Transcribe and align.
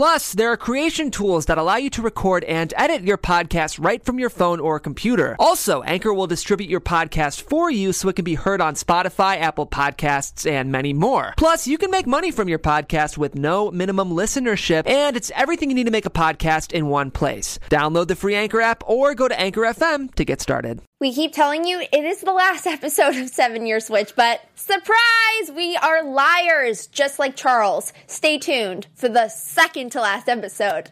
Plus, 0.00 0.32
there 0.32 0.50
are 0.50 0.56
creation 0.56 1.10
tools 1.10 1.44
that 1.44 1.58
allow 1.58 1.76
you 1.76 1.90
to 1.90 2.00
record 2.00 2.42
and 2.44 2.72
edit 2.74 3.02
your 3.02 3.18
podcast 3.18 3.78
right 3.78 4.02
from 4.02 4.18
your 4.18 4.30
phone 4.30 4.58
or 4.58 4.80
computer. 4.80 5.36
Also, 5.38 5.82
Anchor 5.82 6.14
will 6.14 6.26
distribute 6.26 6.70
your 6.70 6.80
podcast 6.80 7.42
for 7.42 7.70
you 7.70 7.92
so 7.92 8.08
it 8.08 8.16
can 8.16 8.24
be 8.24 8.34
heard 8.34 8.62
on 8.62 8.76
Spotify, 8.76 9.38
Apple 9.38 9.66
Podcasts, 9.66 10.50
and 10.50 10.72
many 10.72 10.94
more. 10.94 11.34
Plus, 11.36 11.66
you 11.66 11.76
can 11.76 11.90
make 11.90 12.06
money 12.06 12.30
from 12.30 12.48
your 12.48 12.58
podcast 12.58 13.18
with 13.18 13.34
no 13.34 13.70
minimum 13.70 14.12
listenership, 14.12 14.88
and 14.88 15.18
it's 15.18 15.30
everything 15.36 15.68
you 15.68 15.74
need 15.74 15.84
to 15.84 15.90
make 15.90 16.06
a 16.06 16.10
podcast 16.10 16.72
in 16.72 16.86
one 16.86 17.10
place. 17.10 17.58
Download 17.68 18.08
the 18.08 18.16
free 18.16 18.36
Anchor 18.36 18.62
app 18.62 18.82
or 18.86 19.14
go 19.14 19.28
to 19.28 19.38
Anchor 19.38 19.60
FM 19.60 20.14
to 20.14 20.24
get 20.24 20.40
started. 20.40 20.80
We 20.98 21.14
keep 21.14 21.32
telling 21.32 21.66
you 21.66 21.80
it 21.80 22.04
is 22.04 22.20
the 22.20 22.32
last 22.32 22.66
episode 22.66 23.16
of 23.16 23.28
Seven 23.28 23.66
Year 23.66 23.80
Switch, 23.80 24.14
but 24.16 24.40
surprise, 24.54 25.50
we 25.54 25.76
are 25.76 26.04
liars, 26.04 26.86
just 26.86 27.18
like 27.18 27.36
Charles. 27.36 27.92
Stay 28.06 28.38
tuned 28.38 28.86
for 28.94 29.08
the 29.08 29.28
second 29.28 29.89
to 29.90 30.00
last 30.00 30.28
episode. 30.28 30.88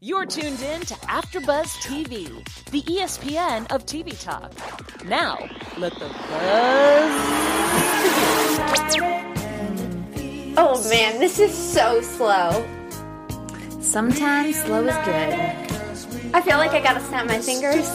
You're 0.00 0.26
tuned 0.26 0.60
in 0.60 0.82
to 0.82 0.94
AfterBuzz 0.94 1.78
TV, 1.80 2.26
the 2.70 2.82
ESPN 2.82 3.66
of 3.72 3.86
TV 3.86 4.18
talk. 4.22 4.52
Now, 5.06 5.38
let 5.78 5.94
the 5.94 6.08
buzz. 6.08 7.10
Oh 10.58 10.86
man, 10.90 11.18
this 11.18 11.38
is 11.38 11.56
so 11.56 12.02
slow. 12.02 12.66
Sometimes 13.80 14.60
slow 14.62 14.86
is 14.86 14.96
good. 15.06 16.34
I 16.34 16.42
feel 16.42 16.58
like 16.58 16.72
I 16.72 16.80
gotta 16.82 17.00
snap 17.00 17.26
my 17.26 17.38
fingers. 17.38 17.88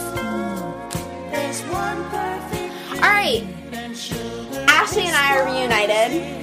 Alright, 2.96 3.44
Ashley 4.68 5.02
and 5.02 5.16
I 5.16 5.38
are 5.38 5.44
reunited. 5.46 6.36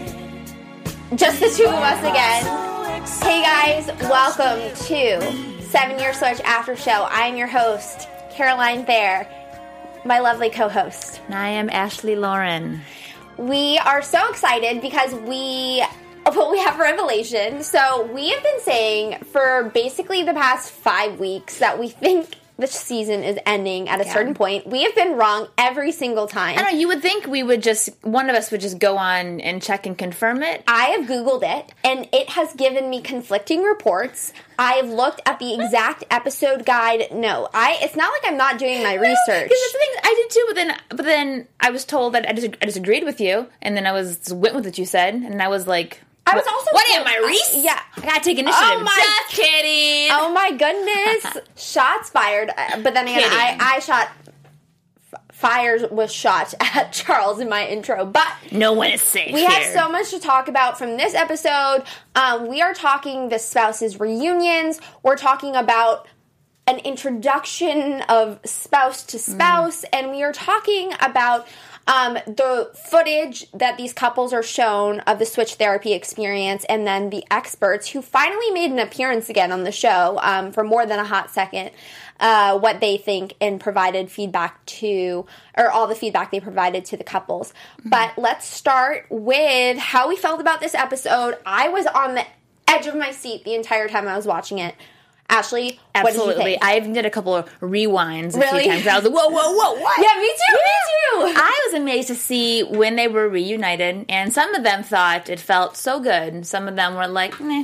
Just 1.18 1.42
the 1.42 1.50
two 1.50 1.66
of 1.66 1.74
us 1.74 2.00
again. 2.00 2.63
Hey 3.06 3.42
guys, 3.42 3.88
welcome 4.04 4.74
to 4.86 5.62
Seven 5.64 6.00
Year 6.00 6.14
Switch 6.14 6.40
After 6.46 6.78
Show. 6.78 7.06
I 7.10 7.28
am 7.28 7.36
your 7.36 7.48
host, 7.48 8.08
Caroline 8.32 8.86
Thayer, 8.86 9.28
my 10.06 10.20
lovely 10.20 10.50
co 10.50 10.70
host. 10.70 11.20
And 11.26 11.36
I 11.36 11.50
am 11.50 11.70
Ashley 11.70 12.16
Lauren. 12.16 12.80
We 13.36 13.78
are 13.80 14.02
so 14.02 14.30
excited 14.30 14.82
because 14.82 15.14
we 15.16 15.84
well, 16.28 16.50
we 16.50 16.60
have 16.60 16.80
revelation. 16.80 17.62
So 17.62 18.10
we 18.14 18.30
have 18.30 18.42
been 18.42 18.62
saying 18.62 19.24
for 19.26 19.70
basically 19.74 20.24
the 20.24 20.34
past 20.34 20.72
five 20.72 21.20
weeks 21.20 21.60
that 21.60 21.78
we 21.78 21.90
think 21.90 22.36
the 22.58 22.68
season 22.68 23.24
is 23.24 23.38
ending 23.46 23.90
at 23.90 24.00
a 24.00 24.06
Yeah. 24.06 24.14
certain 24.14 24.34
point. 24.36 24.68
We 24.68 24.84
have 24.84 24.94
been 24.96 25.14
wrong 25.14 25.48
every 25.58 25.92
single 25.92 26.28
time. 26.28 26.58
I 26.60 26.62
know, 26.72 26.78
you 26.78 26.88
would 26.88 27.02
think 27.02 27.26
we 27.26 27.42
would 27.42 27.64
just, 27.64 27.90
one 28.04 28.30
of 28.30 28.36
us 28.36 28.52
would 28.52 28.62
just 28.62 28.78
go 28.80 28.98
on 28.98 29.42
and 29.42 29.62
check 29.62 29.86
and 29.88 29.98
confirm 29.98 30.44
it. 30.44 30.64
I 30.68 30.86
have 30.92 31.06
Googled 31.08 31.42
it 31.44 31.72
and 31.84 32.08
it 32.14 32.30
has 32.32 32.54
given 32.54 32.90
me 32.90 33.02
conflicting 33.02 33.64
reports. 33.64 34.34
I 34.60 34.74
have 34.74 34.90
looked 34.90 35.22
at 35.26 35.40
the 35.40 35.54
exact 35.56 36.04
episode 36.12 36.64
guide. 36.66 37.08
No, 37.12 37.50
I 37.54 37.78
it's 37.82 37.96
not 37.96 38.12
like 38.12 38.32
I'm 38.32 38.38
not 38.38 38.60
doing 38.60 38.84
my 38.84 38.94
research. 39.10 39.16
Because 39.28 39.50
that's 39.50 39.74
the 39.74 39.80
thing 39.80 39.90
I 40.04 40.14
did 40.16 40.30
too, 40.30 40.44
but 40.48 40.56
then 40.56 40.78
but 40.90 41.06
then 41.06 41.48
I 41.60 41.72
was 41.72 41.86
told 41.86 42.14
that 42.14 42.30
I, 42.30 42.34
dis- 42.34 42.50
I 42.62 42.66
disagreed 42.66 43.04
with 43.04 43.20
you, 43.20 43.48
and 43.64 43.76
then 43.76 43.88
I 43.88 43.92
was 43.94 44.18
just 44.18 44.32
went 44.34 44.54
with 44.54 44.66
what 44.66 44.78
you 44.78 44.86
said, 44.86 45.16
and 45.16 45.42
I 45.42 45.48
was 45.48 45.66
like, 45.68 46.02
I 46.26 46.36
was 46.36 46.46
also 46.48 46.70
what 46.72 46.90
am 46.92 47.06
I, 47.08 47.26
Reese? 47.28 47.56
Yeah. 47.64 47.80
I 47.98 48.02
gotta 48.02 48.22
take 48.22 48.40
initiative. 48.40 48.68
Oh 48.72 48.80
my- 48.84 48.96
Just 49.28 49.42
kidding. 49.42 50.10
Oh 50.12 50.32
my 50.34 50.52
goodness. 50.52 51.38
Shots 51.62 52.10
fired. 52.10 52.50
Uh, 52.50 52.82
But 52.82 52.94
then 52.94 53.08
again, 53.08 53.30
I, 53.32 53.46
Kidding. 53.52 53.62
I 53.62 53.80
shot 53.80 54.10
f- 55.14 55.22
fires 55.34 55.84
was 55.92 56.14
shot 56.14 56.54
at 56.62 56.94
Charles 56.94 57.40
in 57.40 57.50
my 57.50 57.68
intro. 57.68 58.06
But 58.06 58.28
no 58.52 58.72
one 58.74 58.92
is 58.92 59.02
safe. 59.02 59.34
we 59.34 59.42
here. 59.42 59.50
have 59.50 59.74
so 59.74 59.90
much 59.90 60.12
to 60.12 60.20
talk 60.20 60.48
about 60.48 60.78
from 60.78 60.96
this 60.98 61.14
episode. 61.14 61.84
Um, 62.16 62.48
we 62.48 62.62
are 62.62 62.74
talking 62.74 63.28
the 63.30 63.38
spouses 63.40 64.00
reunions. 64.00 64.80
We're 65.04 65.18
talking 65.18 65.56
about 65.58 66.08
an 66.66 66.80
introduction 66.80 68.02
of 68.04 68.40
spouse 68.46 69.04
to 69.08 69.20
spouse, 69.20 69.84
and 69.92 70.12
we 70.12 70.24
are 70.24 70.32
talking 70.32 70.94
about 71.02 71.46
um, 71.88 72.14
the 72.26 72.72
footage 72.90 73.50
that 73.52 73.78
these 73.78 73.94
couples 73.94 74.32
are 74.34 74.44
shown 74.44 75.02
of 75.02 75.20
the 75.20 75.26
switch 75.26 75.56
therapy 75.56 75.94
experience, 75.94 76.66
and 76.70 76.88
then 76.88 77.10
the 77.10 77.24
experts 77.30 77.90
who 77.90 78.02
finally 78.02 78.52
made 78.52 78.72
an 78.72 78.80
appearance 78.80 79.30
again 79.30 79.52
on 79.52 79.64
the 79.64 79.72
show 79.72 80.20
um, 80.22 80.52
for 80.52 80.64
more 80.64 80.86
than 80.86 81.00
a 81.00 81.06
hot 81.06 81.32
second. 81.32 81.72
Uh, 82.20 82.58
what 82.58 82.80
they 82.80 82.96
think 82.96 83.34
and 83.42 83.60
provided 83.60 84.10
feedback 84.10 84.64
to, 84.66 85.26
or 85.58 85.70
all 85.70 85.88
the 85.88 85.96
feedback 85.96 86.32
they 86.32 86.40
provided 86.40 86.86
to 86.86 86.96
the 86.96 87.04
couples. 87.04 87.54
But 87.84 88.14
let's 88.18 88.46
start 88.46 89.08
with 89.10 89.78
how 89.78 90.08
we 90.08 90.16
felt 90.16 90.40
about 90.40 90.62
this 90.62 90.76
episode. 90.76 91.38
I 91.46 91.70
was 91.70 91.86
on 91.88 92.14
the 92.14 92.26
edge 92.68 92.86
of 92.88 92.96
my 92.96 93.12
seat 93.12 93.44
the 93.44 93.56
entire 93.56 93.90
time 93.90 94.08
I 94.08 94.16
was 94.16 94.28
watching 94.28 94.60
it. 94.60 94.76
Ashley, 95.30 95.80
what 95.94 96.06
did 96.08 96.16
you 96.16 96.22
Absolutely. 96.22 96.44
think? 96.44 96.64
I 96.64 96.78
even 96.78 96.94
did 96.94 97.06
a 97.06 97.10
couple 97.10 97.36
of 97.36 97.50
rewinds 97.60 98.36
a 98.36 98.40
Really? 98.40 98.64
few 98.64 98.72
times. 98.74 98.88
I 98.88 98.96
was 98.96 99.04
like, 99.06 99.14
whoa, 99.14 99.30
whoa, 99.30 99.52
whoa, 99.52 99.80
what? 99.82 99.98
Yeah, 99.98 100.20
me 100.22 100.28
too. 100.28 100.54
Me 100.54 101.34
too. 101.34 101.40
I 101.42 101.68
was 101.68 101.82
amazed 101.82 102.08
to 102.10 102.16
see 102.16 102.62
when 102.64 102.96
they 102.98 103.08
were 103.08 103.28
reunited, 103.30 104.06
and 104.10 104.32
some 104.34 104.54
of 104.54 104.64
them 104.64 104.84
thought 104.84 105.30
it 105.30 105.40
felt 105.40 105.76
so 105.78 106.00
good, 106.00 106.34
and 106.34 106.46
some 106.46 106.68
of 106.68 106.76
them 106.76 106.96
were 106.96 107.08
like, 107.08 107.40
meh. 107.40 107.64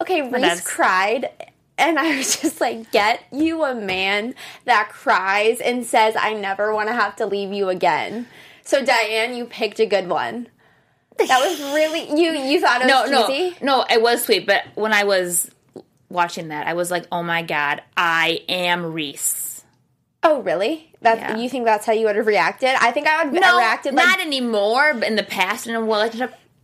Okay, 0.00 0.22
Reese 0.22 0.32
that's- 0.42 0.66
cried, 0.66 1.28
and 1.76 1.98
I 1.98 2.16
was 2.16 2.36
just 2.40 2.60
like, 2.60 2.90
"Get 2.90 3.22
you 3.32 3.64
a 3.64 3.74
man 3.74 4.34
that 4.64 4.88
cries 4.90 5.60
and 5.60 5.84
says 5.84 6.14
I 6.18 6.32
never 6.32 6.72
want 6.74 6.88
to 6.88 6.94
have 6.94 7.16
to 7.16 7.26
leave 7.26 7.52
you 7.52 7.68
again." 7.68 8.26
So 8.64 8.82
Diane, 8.84 9.34
you 9.34 9.44
picked 9.46 9.78
a 9.80 9.84
good 9.86 10.08
one. 10.08 10.46
That 11.18 11.28
was 11.40 11.60
really 11.74 12.08
you. 12.18 12.30
You 12.32 12.60
thought 12.60 12.80
it 12.82 12.86
No, 12.86 13.02
was 13.02 13.10
no, 13.10 13.26
cheesy. 13.26 13.56
no, 13.62 13.84
it 13.90 14.00
was 14.00 14.24
sweet, 14.24 14.46
but 14.46 14.62
when 14.74 14.92
I 14.94 15.04
was 15.04 15.50
watching 16.10 16.48
that, 16.48 16.66
I 16.66 16.74
was 16.74 16.90
like, 16.90 17.06
oh 17.10 17.22
my 17.22 17.42
god, 17.42 17.82
I 17.96 18.42
am 18.48 18.92
Reese. 18.92 19.64
Oh, 20.22 20.42
really? 20.42 20.92
That 21.00 21.18
Yeah. 21.18 21.36
you 21.38 21.48
think 21.48 21.64
that's 21.64 21.86
how 21.86 21.92
you 21.94 22.04
would 22.06 22.16
have 22.16 22.26
reacted? 22.26 22.70
I 22.78 22.90
think 22.90 23.06
I 23.06 23.24
would 23.24 23.32
have 23.32 23.42
No, 23.42 23.56
reacted 23.56 23.94
like 23.94 24.06
not 24.06 24.20
anymore, 24.20 24.92
but 24.94 25.04
in 25.04 25.16
the 25.16 25.22
past, 25.22 25.66
and 25.66 25.88
well, 25.88 26.10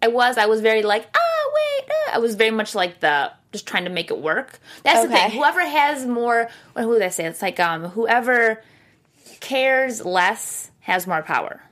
I 0.03 0.09
was, 0.09 0.37
I 0.37 0.45
was 0.47 0.61
very 0.61 0.83
like, 0.83 1.07
oh 1.17 1.53
wait, 1.55 1.91
uh, 1.91 2.17
I 2.17 2.19
was 2.19 2.35
very 2.35 2.51
much 2.51 2.75
like 2.75 3.01
the 3.01 3.33
just 3.53 3.67
trying 3.67 3.85
to 3.85 3.91
make 3.91 4.11
it 4.11 4.19
work. 4.19 4.59
That's 4.83 5.03
the 5.03 5.09
thing. 5.09 5.31
Whoever 5.31 5.61
has 5.61 6.05
more, 6.05 6.51
what 6.75 6.83
who 6.83 6.93
did 6.93 7.03
I 7.03 7.09
say? 7.09 7.25
It's 7.25 7.41
like 7.41 7.59
um, 7.59 7.85
whoever 7.85 8.63
cares 9.41 10.05
less 10.05 10.71
has 10.81 11.07
more 11.07 11.23
power. 11.23 11.63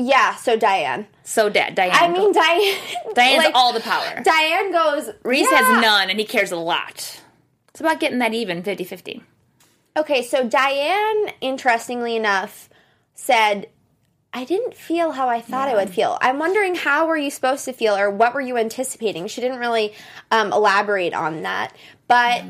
Yeah. 0.00 0.34
So 0.36 0.56
Diane. 0.56 1.06
So 1.24 1.48
da- 1.48 1.70
Diane, 1.70 1.94
I 1.94 2.08
mean, 2.08 2.32
Diane. 2.32 2.78
Diane 3.14 3.34
has 3.36 3.44
like, 3.44 3.54
all 3.54 3.72
the 3.72 3.80
power. 3.80 4.22
Diane 4.22 4.72
goes. 4.72 5.10
Reese 5.22 5.46
"Yeah." 5.50 5.58
has 5.58 5.82
none, 5.82 6.10
and 6.10 6.18
he 6.18 6.24
cares 6.24 6.50
a 6.52 6.56
lot. 6.56 7.20
It's 7.68 7.80
about 7.80 8.00
getting 8.00 8.18
that 8.18 8.34
even 8.34 8.62
50-50. 8.62 9.22
Okay, 9.96 10.22
so 10.22 10.46
Diane, 10.46 11.32
interestingly 11.40 12.16
enough, 12.16 12.68
said, 13.14 13.68
I 14.32 14.44
didn't 14.44 14.74
feel 14.74 15.12
how 15.12 15.28
I 15.28 15.40
thought 15.40 15.68
I 15.68 15.74
would 15.74 15.90
feel. 15.90 16.18
I'm 16.20 16.38
wondering 16.38 16.74
how 16.76 17.06
were 17.06 17.16
you 17.16 17.30
supposed 17.30 17.64
to 17.64 17.72
feel 17.72 17.96
or 17.96 18.10
what 18.10 18.32
were 18.32 18.40
you 18.40 18.56
anticipating? 18.56 19.26
She 19.26 19.40
didn't 19.40 19.58
really 19.58 19.92
um, 20.30 20.52
elaborate 20.52 21.14
on 21.14 21.42
that. 21.42 21.74
But 22.06 22.44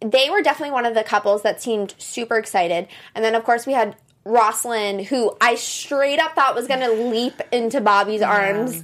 they 0.00 0.30
were 0.30 0.42
definitely 0.42 0.72
one 0.72 0.86
of 0.86 0.94
the 0.94 1.04
couples 1.04 1.42
that 1.42 1.60
seemed 1.60 1.94
super 1.98 2.38
excited. 2.38 2.88
And 3.14 3.24
then, 3.24 3.34
of 3.34 3.44
course, 3.44 3.66
we 3.66 3.74
had 3.74 3.96
Rosalind, 4.28 5.06
who 5.06 5.36
I 5.40 5.54
straight 5.54 6.18
up 6.18 6.34
thought 6.34 6.54
was 6.54 6.66
going 6.66 6.80
to 6.80 6.92
leap 6.92 7.40
into 7.50 7.80
Bobby's 7.80 8.22
arms. 8.22 8.82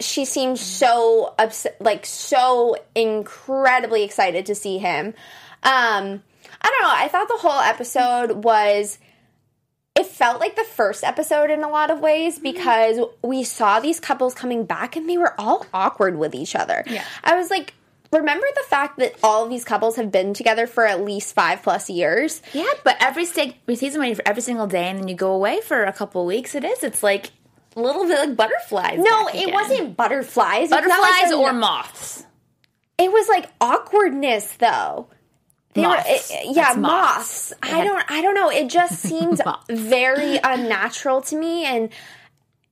She 0.00 0.24
seemed 0.24 0.58
so 0.58 1.34
upset, 1.38 1.80
like 1.80 2.04
so 2.04 2.76
incredibly 2.94 4.02
excited 4.02 4.46
to 4.46 4.54
see 4.54 4.78
him. 4.78 5.14
Um, 5.62 6.22
I 6.60 6.70
don't 6.70 6.82
know. 6.82 6.92
I 6.92 7.08
thought 7.08 7.28
the 7.28 7.38
whole 7.38 7.60
episode 7.60 8.44
was. 8.44 8.98
It 9.96 10.06
felt 10.06 10.40
like 10.40 10.56
the 10.56 10.64
first 10.64 11.04
episode 11.04 11.50
in 11.50 11.62
a 11.62 11.68
lot 11.68 11.88
of 11.88 12.00
ways 12.00 12.40
because 12.40 12.98
we 13.22 13.44
saw 13.44 13.78
these 13.78 14.00
couples 14.00 14.34
coming 14.34 14.64
back 14.64 14.96
and 14.96 15.08
they 15.08 15.16
were 15.16 15.40
all 15.40 15.66
awkward 15.72 16.18
with 16.18 16.34
each 16.34 16.56
other. 16.56 16.82
Yeah. 16.88 17.04
I 17.22 17.36
was 17.36 17.48
like, 17.48 17.74
remember 18.18 18.46
the 18.54 18.62
fact 18.68 18.98
that 18.98 19.14
all 19.22 19.44
of 19.44 19.50
these 19.50 19.64
couples 19.64 19.96
have 19.96 20.10
been 20.10 20.34
together 20.34 20.66
for 20.66 20.86
at 20.86 21.02
least 21.04 21.34
five 21.34 21.62
plus 21.62 21.88
years? 21.90 22.42
Yeah, 22.52 22.64
but 22.84 22.96
every 23.00 23.24
sta- 23.24 23.54
season 23.74 24.00
money 24.00 24.14
for 24.14 24.22
every 24.26 24.42
single 24.42 24.66
day, 24.66 24.88
and 24.88 24.98
then 24.98 25.08
you 25.08 25.14
go 25.14 25.32
away 25.32 25.60
for 25.60 25.84
a 25.84 25.92
couple 25.92 26.22
of 26.22 26.26
weeks. 26.26 26.54
It 26.54 26.64
is. 26.64 26.82
It's 26.82 27.02
like 27.02 27.30
a 27.76 27.80
little 27.80 28.06
bit 28.06 28.18
like 28.28 28.36
butterflies. 28.36 28.98
No, 28.98 29.28
it 29.34 29.52
wasn't 29.52 29.96
butterflies. 29.96 30.70
Butterflies 30.70 31.32
or 31.32 31.52
moths. 31.52 32.24
It 32.98 33.10
was 33.10 33.28
like 33.28 33.50
awkwardness 33.60 34.52
though. 34.58 35.08
They 35.74 35.82
Moths. 35.82 36.30
were 36.30 36.36
it- 36.36 36.56
yeah, 36.56 36.74
moths. 36.76 37.50
moths. 37.50 37.52
I 37.62 37.82
don't 37.82 38.04
I 38.08 38.22
don't 38.22 38.34
know. 38.36 38.48
It 38.50 38.68
just 38.68 38.98
seemed 39.00 39.40
very 39.68 40.38
unnatural 40.44 41.20
to 41.22 41.36
me 41.36 41.64
and 41.64 41.88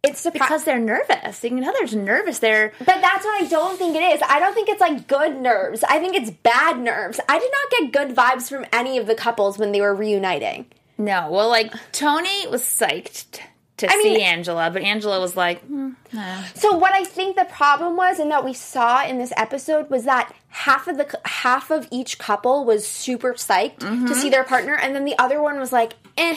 it's 0.03 0.21
surprising. 0.21 0.47
because 0.47 0.65
they're 0.65 0.79
nervous. 0.79 1.45
You 1.45 1.61
tell 1.61 1.73
they're 1.73 1.99
nervous. 2.01 2.39
They're 2.41 2.73
But 2.79 2.87
that's 3.01 3.25
what 3.25 3.43
I 3.43 3.47
don't 3.47 3.79
think 3.79 3.95
it 3.97 4.03
is. 4.03 4.21
I 4.29 4.39
don't 4.41 4.55
think 4.55 4.69
it's 4.69 4.81
like 4.81 5.07
good 5.07 5.37
nerves. 5.41 5.85
I 5.89 5.99
think 5.99 6.17
it's 6.17 6.31
bad 6.31 6.79
nerves. 6.81 7.21
I 7.29 7.39
did 7.39 7.51
not 7.53 7.93
get 7.93 7.93
good 8.09 8.17
vibes 8.17 8.49
from 8.49 8.67
any 8.73 8.99
of 8.99 9.07
the 9.07 9.15
couples 9.15 9.59
when 9.59 9.73
they 9.73 9.81
were 9.81 9.95
reuniting. 9.95 10.67
no. 10.99 11.31
Well, 11.31 11.49
like 11.49 11.73
Tony 11.93 12.47
was 12.49 12.63
psyched 12.63 13.41
to 13.79 13.91
I 13.91 13.97
mean- 13.97 14.17
see 14.17 14.23
Angela, 14.23 14.71
but 14.71 14.83
Angela 14.83 15.21
was 15.21 15.37
like, 15.37 15.63
nah. 15.69 16.43
So 16.55 16.77
what 16.77 16.93
I 16.93 17.05
think 17.05 17.37
the 17.37 17.45
problem 17.47 17.97
was, 17.97 18.19
and 18.19 18.31
that 18.31 18.45
we 18.45 18.53
saw 18.55 19.05
in 19.05 19.19
this 19.19 19.33
episode, 19.37 19.89
was 19.89 20.05
that 20.05 20.33
half 20.49 20.87
of 20.89 20.99
the 20.99 21.19
half 21.25 21.71
of 21.71 21.89
each 21.91 22.19
couple 22.19 22.65
was 22.65 22.87
super 22.87 23.33
psyched 23.35 23.79
to 23.79 24.15
see 24.15 24.29
their 24.31 24.45
partner, 24.45 24.75
and 24.75 24.95
then 24.95 25.05
the 25.05 25.19
other 25.19 25.41
one 25.43 25.59
was 25.59 25.73
like, 25.73 25.95
eh. 26.17 26.37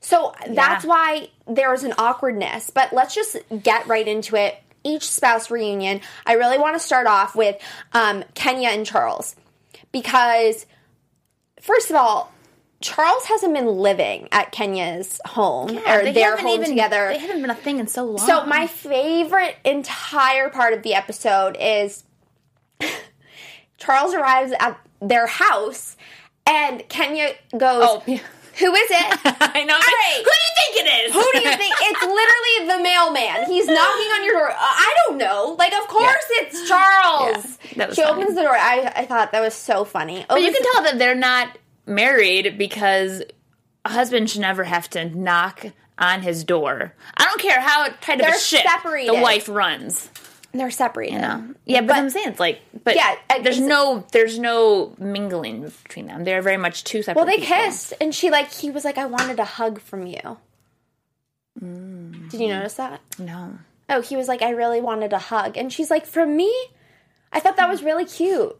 So 0.00 0.34
that's 0.48 0.84
Yeah. 0.84 0.88
why 0.90 1.28
there 1.46 1.70
was 1.70 1.84
an 1.84 1.94
awkwardness. 1.98 2.70
But 2.70 2.92
let's 2.92 3.14
just 3.14 3.36
get 3.62 3.86
right 3.86 4.06
into 4.06 4.36
it. 4.36 4.56
Each 4.84 5.10
spouse 5.10 5.50
reunion. 5.50 6.00
I 6.26 6.34
really 6.34 6.56
want 6.58 6.76
to 6.76 6.80
start 6.80 7.06
off 7.06 7.34
with 7.34 7.56
um, 7.92 8.24
Kenya 8.34 8.68
and 8.68 8.86
Charles 8.86 9.34
because, 9.92 10.66
first 11.60 11.90
of 11.90 11.96
all. 11.96 12.32
Charles 12.80 13.24
hasn't 13.24 13.54
been 13.54 13.66
living 13.66 14.28
at 14.30 14.52
Kenya's 14.52 15.20
home 15.26 15.76
or 15.78 16.02
they 16.04 16.12
their 16.12 16.36
home 16.36 16.60
even- 16.60 16.68
together. 16.70 17.08
They 17.08 17.18
haven't 17.18 17.40
been 17.40 17.50
a 17.50 17.54
thing 17.56 17.80
in 17.80 17.88
so 17.88 18.04
long. 18.04 18.18
So 18.24 18.46
my 18.46 18.68
favorite 18.68 19.56
entire 19.64 20.48
part 20.48 20.72
of 20.74 20.84
the 20.84 20.94
episode 20.94 21.56
is 21.58 22.04
Charles 23.78 24.14
arrives 24.14 24.52
at 24.60 24.78
their 25.00 25.26
house 25.26 25.96
and 26.46 26.88
Kenya 26.88 27.30
goes, 27.50 27.82
Oh, 27.84 28.02
yeah. 28.06 28.20
"Who 28.58 28.74
is 28.74 28.90
it?" 28.90 29.18
I 29.40 29.64
know. 29.64 29.74
right. 29.74 30.16
Who 30.16 30.22
do 30.24 30.42
you 30.46 30.54
think 30.56 30.86
it 30.86 31.06
is? 31.08 31.12
Who 31.14 31.30
do 31.32 31.48
you 31.48 31.56
think? 31.56 31.74
It's 31.90 32.02
literally 32.02 32.76
the 32.76 32.82
mailman. 32.82 33.46
He's 33.46 33.66
knocking 33.66 34.10
on 34.12 34.24
your 34.24 34.34
door. 34.34 34.50
Uh, 34.50 34.56
I 34.58 34.94
don't 35.06 35.16
know. 35.18 35.56
Like, 35.58 35.72
of 35.72 35.88
course 35.88 36.24
it's 36.30 36.68
Charles. 36.68 37.58
Yeah, 37.64 37.72
that 37.76 37.88
was 37.88 37.96
she 37.96 38.02
funny. 38.02 38.22
opens 38.22 38.36
the 38.36 38.42
door. 38.42 38.54
I, 38.54 38.92
I 38.96 39.06
thought 39.06 39.32
that 39.32 39.40
was 39.40 39.54
so 39.54 39.84
funny. 39.84 40.24
But 40.28 40.42
you 40.42 40.52
can 40.52 40.62
tell 40.72 40.82
that 40.84 40.98
they're 40.98 41.14
not 41.14 41.56
married 41.86 42.58
because 42.58 43.22
a 43.84 43.90
husband 43.90 44.28
should 44.30 44.42
never 44.42 44.64
have 44.64 44.90
to 44.90 45.04
knock 45.16 45.64
on 45.98 46.20
his 46.22 46.44
door. 46.44 46.94
I 47.16 47.24
don't 47.24 47.40
care 47.40 47.60
how 47.60 47.88
tight 48.00 48.20
of 48.20 48.26
a 48.28 48.38
ship 48.38 48.62
separated. 48.62 49.14
the 49.14 49.20
wife 49.20 49.48
runs. 49.48 50.10
They're 50.52 50.70
separated. 50.70 51.14
You 51.14 51.20
know? 51.20 51.54
Yeah, 51.66 51.80
but, 51.82 51.88
But- 51.88 51.96
I'm 51.96 52.10
saying 52.10 52.28
it's 52.28 52.40
like, 52.40 52.60
but 52.84 52.96
Yeah, 52.96 53.14
there's 53.42 53.60
no 53.60 54.04
there's 54.12 54.38
no 54.38 54.94
mingling 54.98 55.62
between 55.84 56.06
them. 56.06 56.24
They're 56.24 56.42
very 56.42 56.56
much 56.56 56.84
two 56.84 57.02
separate. 57.02 57.16
Well, 57.20 57.26
they 57.26 57.40
people. 57.42 57.56
kissed, 57.56 57.92
and 58.00 58.14
she 58.14 58.30
like 58.30 58.52
he 58.52 58.70
was 58.70 58.84
like, 58.84 58.98
"I 58.98 59.06
wanted 59.06 59.38
a 59.38 59.44
hug 59.44 59.80
from 59.80 60.06
you." 60.06 60.38
Mm. 61.62 62.30
Did 62.30 62.40
you 62.40 62.48
notice 62.48 62.74
that? 62.74 63.00
No, 63.18 63.58
Oh, 63.90 64.02
he 64.02 64.16
was 64.16 64.28
like, 64.28 64.42
I 64.42 64.50
really 64.50 64.80
wanted 64.82 65.12
a 65.14 65.18
hug, 65.18 65.56
and 65.56 65.72
she's 65.72 65.90
like, 65.90 66.04
from 66.06 66.36
me. 66.36 66.52
I 67.32 67.40
thought 67.40 67.56
that 67.56 67.68
was 67.68 67.82
really 67.82 68.04
cute. 68.04 68.54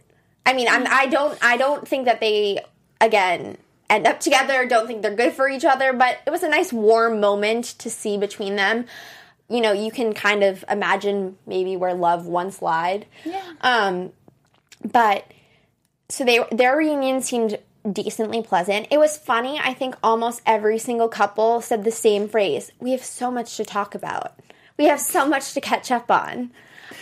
I 0.47 0.53
mean, 0.55 0.69
I'm, 0.69 0.87
I 0.87 1.07
don't, 1.07 1.39
I 1.43 1.57
don't 1.59 1.87
think 1.87 2.07
that 2.07 2.21
they 2.21 2.61
again 3.01 3.57
end 3.91 4.07
up 4.07 4.21
together. 4.21 4.67
Don't 4.67 4.87
think 4.87 5.03
they're 5.03 5.15
good 5.15 5.33
for 5.33 5.49
each 5.49 5.65
other, 5.65 5.93
but 5.93 6.19
it 6.27 6.31
was 6.31 6.43
a 6.43 6.49
nice 6.49 6.73
warm 6.73 7.21
moment 7.21 7.65
to 7.79 7.89
see 7.91 8.17
between 8.19 8.57
them. 8.57 8.87
You 9.49 9.61
know, 9.61 9.73
you 9.73 9.91
can 9.91 10.13
kind 10.13 10.45
of 10.45 10.65
imagine 10.69 11.39
maybe 11.47 11.77
where 11.77 11.95
love 11.95 12.27
once 12.27 12.61
lied. 12.61 13.07
Yeah. 13.25 13.43
Um, 13.63 14.13
but 14.85 15.25
so 16.09 16.25
they 16.25 16.41
their 16.53 16.77
reunion 16.77 17.23
seemed 17.23 17.59
decently 17.91 18.43
pleasant. 18.43 18.89
It 18.91 18.99
was 18.99 19.17
funny. 19.17 19.59
I 19.63 19.75
think 19.75 19.97
almost 20.03 20.43
every 20.47 20.79
single 20.79 21.09
couple 21.09 21.61
said 21.61 21.85
the 21.85 21.91
same 21.91 22.29
phrase. 22.29 22.73
We 22.79 22.93
have 22.93 23.05
so 23.05 23.31
much 23.31 23.57
to 23.57 23.65
talk 23.65 23.95
about. 23.95 24.39
We 24.77 24.87
have 24.87 25.01
so 25.01 25.27
much 25.27 25.55
to 25.55 25.61
catch 25.61 25.91
up 25.91 26.11
on. 26.11 26.51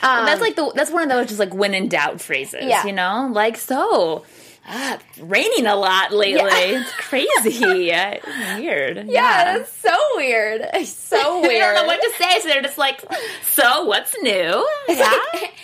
Um, 0.02 0.26
that's 0.26 0.40
like 0.40 0.56
the 0.56 0.72
that's 0.74 0.90
one 0.90 1.02
of 1.02 1.08
those 1.08 1.28
just 1.28 1.40
like 1.40 1.54
when 1.54 1.74
in 1.74 1.88
doubt 1.88 2.20
phrases. 2.20 2.64
Yeah. 2.64 2.86
You 2.86 2.92
know, 2.92 3.28
like 3.32 3.56
so. 3.56 4.24
Ah, 4.68 4.98
raining 5.20 5.66
a 5.66 5.76
lot 5.76 6.12
lately. 6.12 6.42
Yeah. 6.42 6.82
It's 6.82 6.92
crazy. 6.92 7.60
Weird. 8.58 9.06
yeah, 9.08 9.58
it's 9.58 9.70
so 9.72 9.96
weird. 10.16 10.60
It's 10.74 10.90
so 11.12 11.40
weird. 11.40 11.52
They 11.52 11.58
don't 11.60 11.74
know 11.74 11.86
what 11.86 12.00
to 12.02 12.12
say, 12.18 12.40
so 12.40 12.48
they're 12.48 12.62
just 12.62 12.76
like, 12.78 13.00
"So 13.44 13.84
what's 13.84 14.14
new?" 14.22 14.68
Yeah, 14.88 15.04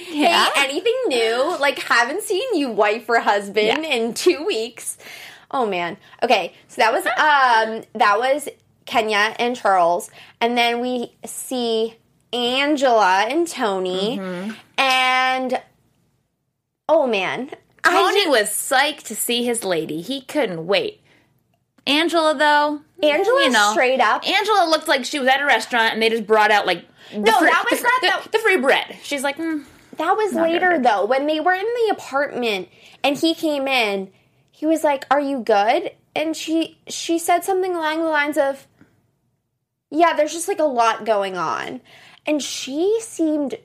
Hey, 0.09 0.53
anything 0.57 0.95
new? 1.09 1.57
Like, 1.59 1.79
haven't 1.81 2.23
seen 2.23 2.55
you 2.55 2.71
wife 2.71 3.09
or 3.09 3.19
husband 3.19 3.67
Yeah. 3.67 3.79
in 3.81 4.15
two 4.15 4.45
weeks. 4.47 4.99
Oh 5.51 5.67
man. 5.67 5.97
Okay, 6.23 6.55
so 6.69 6.77
that 6.83 6.93
was 6.93 7.05
um 7.07 7.83
that 7.99 8.19
was 8.19 8.49
Kenya 8.87 9.35
and 9.39 9.57
Charles, 9.57 10.11
and 10.41 10.57
then 10.57 10.81
we 10.81 11.13
see 11.27 11.97
Angela 12.33 13.25
and 13.29 13.47
Tony, 13.49 14.19
Mm-hmm. 14.19 14.53
and 14.79 15.61
oh 16.89 17.07
man, 17.07 17.51
I 17.53 17.57
Tony 17.85 18.29
was 18.29 18.49
psyched 18.49 19.03
to 19.05 19.17
see 19.17 19.45
his 19.45 19.65
lady. 19.65 20.01
He 20.01 20.23
couldn't 20.23 20.67
wait. 20.67 21.01
Angela, 21.87 22.35
though, 22.37 22.81
Angela 23.03 23.43
you 23.43 23.51
know, 23.51 23.71
straight 23.73 24.01
up. 24.01 24.27
Angela 24.29 24.69
looked 24.71 24.87
like 24.89 25.05
she 25.05 25.19
was 25.19 25.27
at 25.29 25.41
a 25.41 25.45
restaurant 25.45 25.93
and 25.95 26.01
they 26.03 26.09
just 26.09 26.27
brought 26.27 26.51
out 26.53 26.65
like 26.67 26.87
the 27.11 27.19
No, 27.19 27.39
free, 27.41 27.49
that 27.51 27.67
was 27.71 27.81
the, 27.83 27.85
not 27.85 28.23
the, 28.23 28.29
the- 28.31 28.39
the 28.39 28.43
free 28.43 28.57
bread. 28.59 28.97
She's 29.03 29.25
like, 29.25 29.37
mm, 29.37 29.65
That 29.97 30.17
was 30.17 30.33
later 30.35 30.73
good. 30.75 30.85
though, 30.85 31.05
when 31.07 31.27
they 31.27 31.41
were 31.41 31.55
in 31.55 31.65
the 31.67 31.89
apartment 31.97 32.69
and 33.03 33.17
he 33.19 33.35
came 33.35 33.67
in. 33.67 34.11
He 34.55 34.67
was 34.67 34.85
like, 34.85 35.05
"Are 35.11 35.19
you 35.21 35.41
good?" 35.41 35.91
And 36.15 36.37
she 36.37 36.79
she 36.87 37.19
said 37.19 37.43
something 37.43 37.75
along 37.75 37.99
the 37.99 38.05
lines 38.11 38.39
of, 38.39 38.69
"Yeah, 39.91 40.13
there's 40.15 40.33
just 40.33 40.47
like 40.47 40.61
a 40.61 40.65
lot 40.65 41.05
going 41.05 41.37
on." 41.37 41.81
And 42.27 42.41
she 42.41 42.99
seemed 43.01 43.57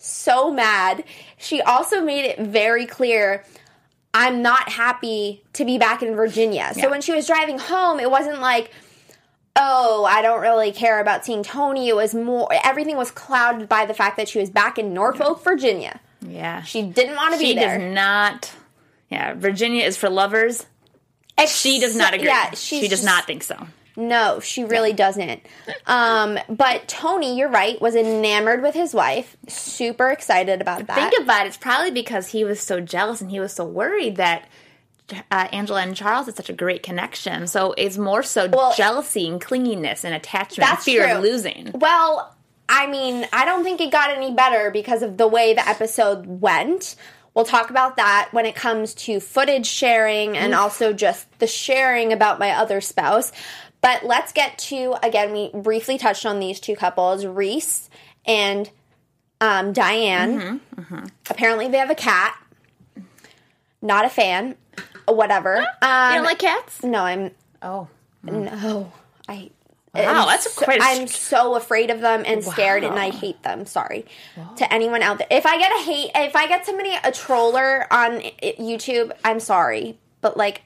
so 0.00 0.50
mad. 0.52 1.04
She 1.38 1.60
also 1.62 2.00
made 2.00 2.24
it 2.24 2.38
very 2.40 2.86
clear 2.86 3.44
I'm 4.12 4.42
not 4.42 4.68
happy 4.68 5.44
to 5.52 5.64
be 5.64 5.78
back 5.78 6.02
in 6.02 6.16
Virginia. 6.16 6.70
So 6.74 6.80
Yeah. 6.80 6.86
when 6.88 7.00
she 7.00 7.12
was 7.12 7.26
driving 7.28 7.58
home, 7.60 8.00
it 8.00 8.10
wasn't 8.10 8.40
like 8.40 8.72
oh, 9.62 10.04
I 10.08 10.22
don't 10.22 10.40
really 10.40 10.72
care 10.72 11.00
about 11.00 11.24
seeing 11.24 11.42
Tony. 11.42 11.88
It 11.88 11.96
was 11.96 12.14
more, 12.14 12.48
everything 12.64 12.96
was 12.96 13.10
clouded 13.10 13.68
by 13.68 13.84
the 13.84 13.92
fact 13.92 14.16
that 14.16 14.28
she 14.28 14.38
was 14.38 14.48
back 14.48 14.78
in 14.78 14.94
Norfolk, 14.94 15.42
Virginia. 15.44 16.00
yeah, 16.26 16.62
She 16.62 16.82
didn't 16.82 17.16
want 17.16 17.34
to 17.34 17.38
be 17.40 17.46
she 17.46 17.54
there. 17.56 17.76
does 17.78 17.94
not. 17.94 18.52
Yeah, 19.10 19.34
Virginia 19.34 19.84
is 19.84 19.96
for 19.98 20.08
lovers. 20.08 20.64
She 21.48 21.78
does 21.80 21.94
not 21.96 22.14
agree. 22.14 22.28
Yeah, 22.28 22.52
she 22.54 22.80
does 22.82 22.90
just- 22.90 23.04
not 23.04 23.26
think 23.26 23.42
so. 23.42 23.66
No, 23.96 24.40
she 24.40 24.64
really 24.64 24.92
doesn't. 24.92 25.42
Um, 25.86 26.38
but 26.48 26.86
Tony, 26.88 27.36
you're 27.38 27.48
right, 27.50 27.80
was 27.80 27.94
enamored 27.94 28.62
with 28.62 28.74
his 28.74 28.94
wife. 28.94 29.36
Super 29.48 30.08
excited 30.10 30.60
about 30.60 30.86
that. 30.86 30.94
Think 31.10 31.22
about 31.22 31.44
it. 31.46 31.48
It's 31.48 31.56
probably 31.56 31.90
because 31.90 32.28
he 32.28 32.44
was 32.44 32.60
so 32.60 32.80
jealous 32.80 33.20
and 33.20 33.30
he 33.30 33.40
was 33.40 33.52
so 33.52 33.64
worried 33.64 34.16
that 34.16 34.48
uh, 35.30 35.48
Angela 35.52 35.82
and 35.82 35.96
Charles 35.96 36.26
had 36.26 36.36
such 36.36 36.48
a 36.48 36.52
great 36.52 36.82
connection. 36.82 37.46
So 37.48 37.74
it's 37.76 37.98
more 37.98 38.22
so 38.22 38.48
Well- 38.48 38.72
jealousy 38.76 39.28
and 39.28 39.40
clinginess 39.40 40.04
and 40.04 40.14
attachment 40.14 40.68
and 40.68 40.76
That's 40.76 40.84
fear 40.84 41.04
true. 41.06 41.16
of 41.16 41.22
losing. 41.22 41.70
Well, 41.74 42.34
I 42.68 42.86
mean, 42.86 43.26
I 43.32 43.44
don't 43.44 43.64
think 43.64 43.80
it 43.80 43.90
got 43.90 44.10
any 44.10 44.32
better 44.32 44.70
because 44.70 45.02
of 45.02 45.16
the 45.16 45.26
way 45.26 45.54
the 45.54 45.68
episode 45.68 46.26
went. 46.26 46.94
We'll 47.34 47.44
talk 47.44 47.70
about 47.70 47.96
that 47.96 48.28
when 48.32 48.46
it 48.46 48.54
comes 48.54 48.94
to 48.94 49.18
footage 49.20 49.66
sharing 49.66 50.36
and 50.36 50.54
also 50.54 50.92
just 50.92 51.26
the 51.40 51.46
sharing 51.46 52.12
about 52.12 52.38
my 52.38 52.50
other 52.50 52.80
spouse. 52.80 53.32
But 53.80 54.04
let's 54.04 54.32
get 54.32 54.58
to 54.58 54.94
again, 55.02 55.32
we 55.32 55.50
briefly 55.58 55.96
touched 55.98 56.26
on 56.26 56.38
these 56.40 56.60
two 56.60 56.76
couples, 56.76 57.24
Reese 57.24 57.88
and 58.26 58.70
um, 59.40 59.72
Diane. 59.72 60.60
Apparently, 61.30 61.68
they 61.68 61.78
have 61.78 61.90
a 61.90 61.94
cat. 61.94 62.36
Not 63.82 64.04
a 64.04 64.10
fan. 64.10 64.56
Whatever. 65.08 65.56
You 65.60 65.88
Um, 65.88 66.14
don't 66.14 66.24
like 66.24 66.38
cats? 66.38 66.82
no, 66.82 67.00
I'm 67.02 67.30
Oh. 67.62 67.88
no. 68.22 68.92
I. 69.28 69.50
Wow, 69.92 70.26
that's 70.26 70.52
so, 70.54 70.64
quite 70.64 70.80
a 70.80 70.84
I'm 70.84 71.08
so 71.08 71.56
afraid 71.56 71.90
of 71.90 72.00
them 72.00 72.22
and 72.24 72.44
scared, 72.44 72.84
and 72.84 72.96
I 72.96 73.10
hate 73.10 73.42
them. 73.42 73.66
Sorry 73.66 74.06
to 74.56 74.72
anyone 74.72 75.02
out 75.02 75.18
there. 75.18 75.26
If 75.32 75.44
I 75.46 75.58
get 75.58 75.72
a 75.72 75.82
hate, 75.82 76.10
if 76.14 76.36
I 76.36 76.46
get 76.46 76.64
somebody 76.64 76.94
a 77.02 77.10
troller 77.10 77.92
on 77.92 78.20
YouTube, 78.40 79.10
I'm 79.24 79.40
sorry, 79.40 79.98
but 80.20 80.36
like 80.36 80.62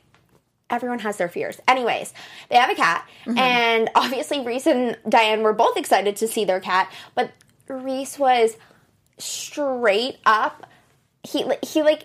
everyone 0.74 0.98
has 1.00 1.16
their 1.16 1.28
fears. 1.28 1.58
Anyways, 1.66 2.12
they 2.50 2.56
have 2.56 2.70
a 2.70 2.74
cat, 2.74 3.08
Mm-hmm. 3.26 3.38
and 3.38 3.90
obviously 3.94 4.40
Reese 4.44 4.66
and 4.66 4.96
Diane 5.08 5.42
were 5.42 5.52
both 5.54 5.76
excited 5.76 6.16
to 6.16 6.28
see 6.28 6.44
their 6.44 6.60
cat, 6.60 6.92
but 7.14 7.30
Reese 7.68 8.18
was 8.18 8.56
straight 9.18 10.18
up. 10.26 10.66
He 11.22 11.44
he 11.62 11.82
like. 11.82 12.04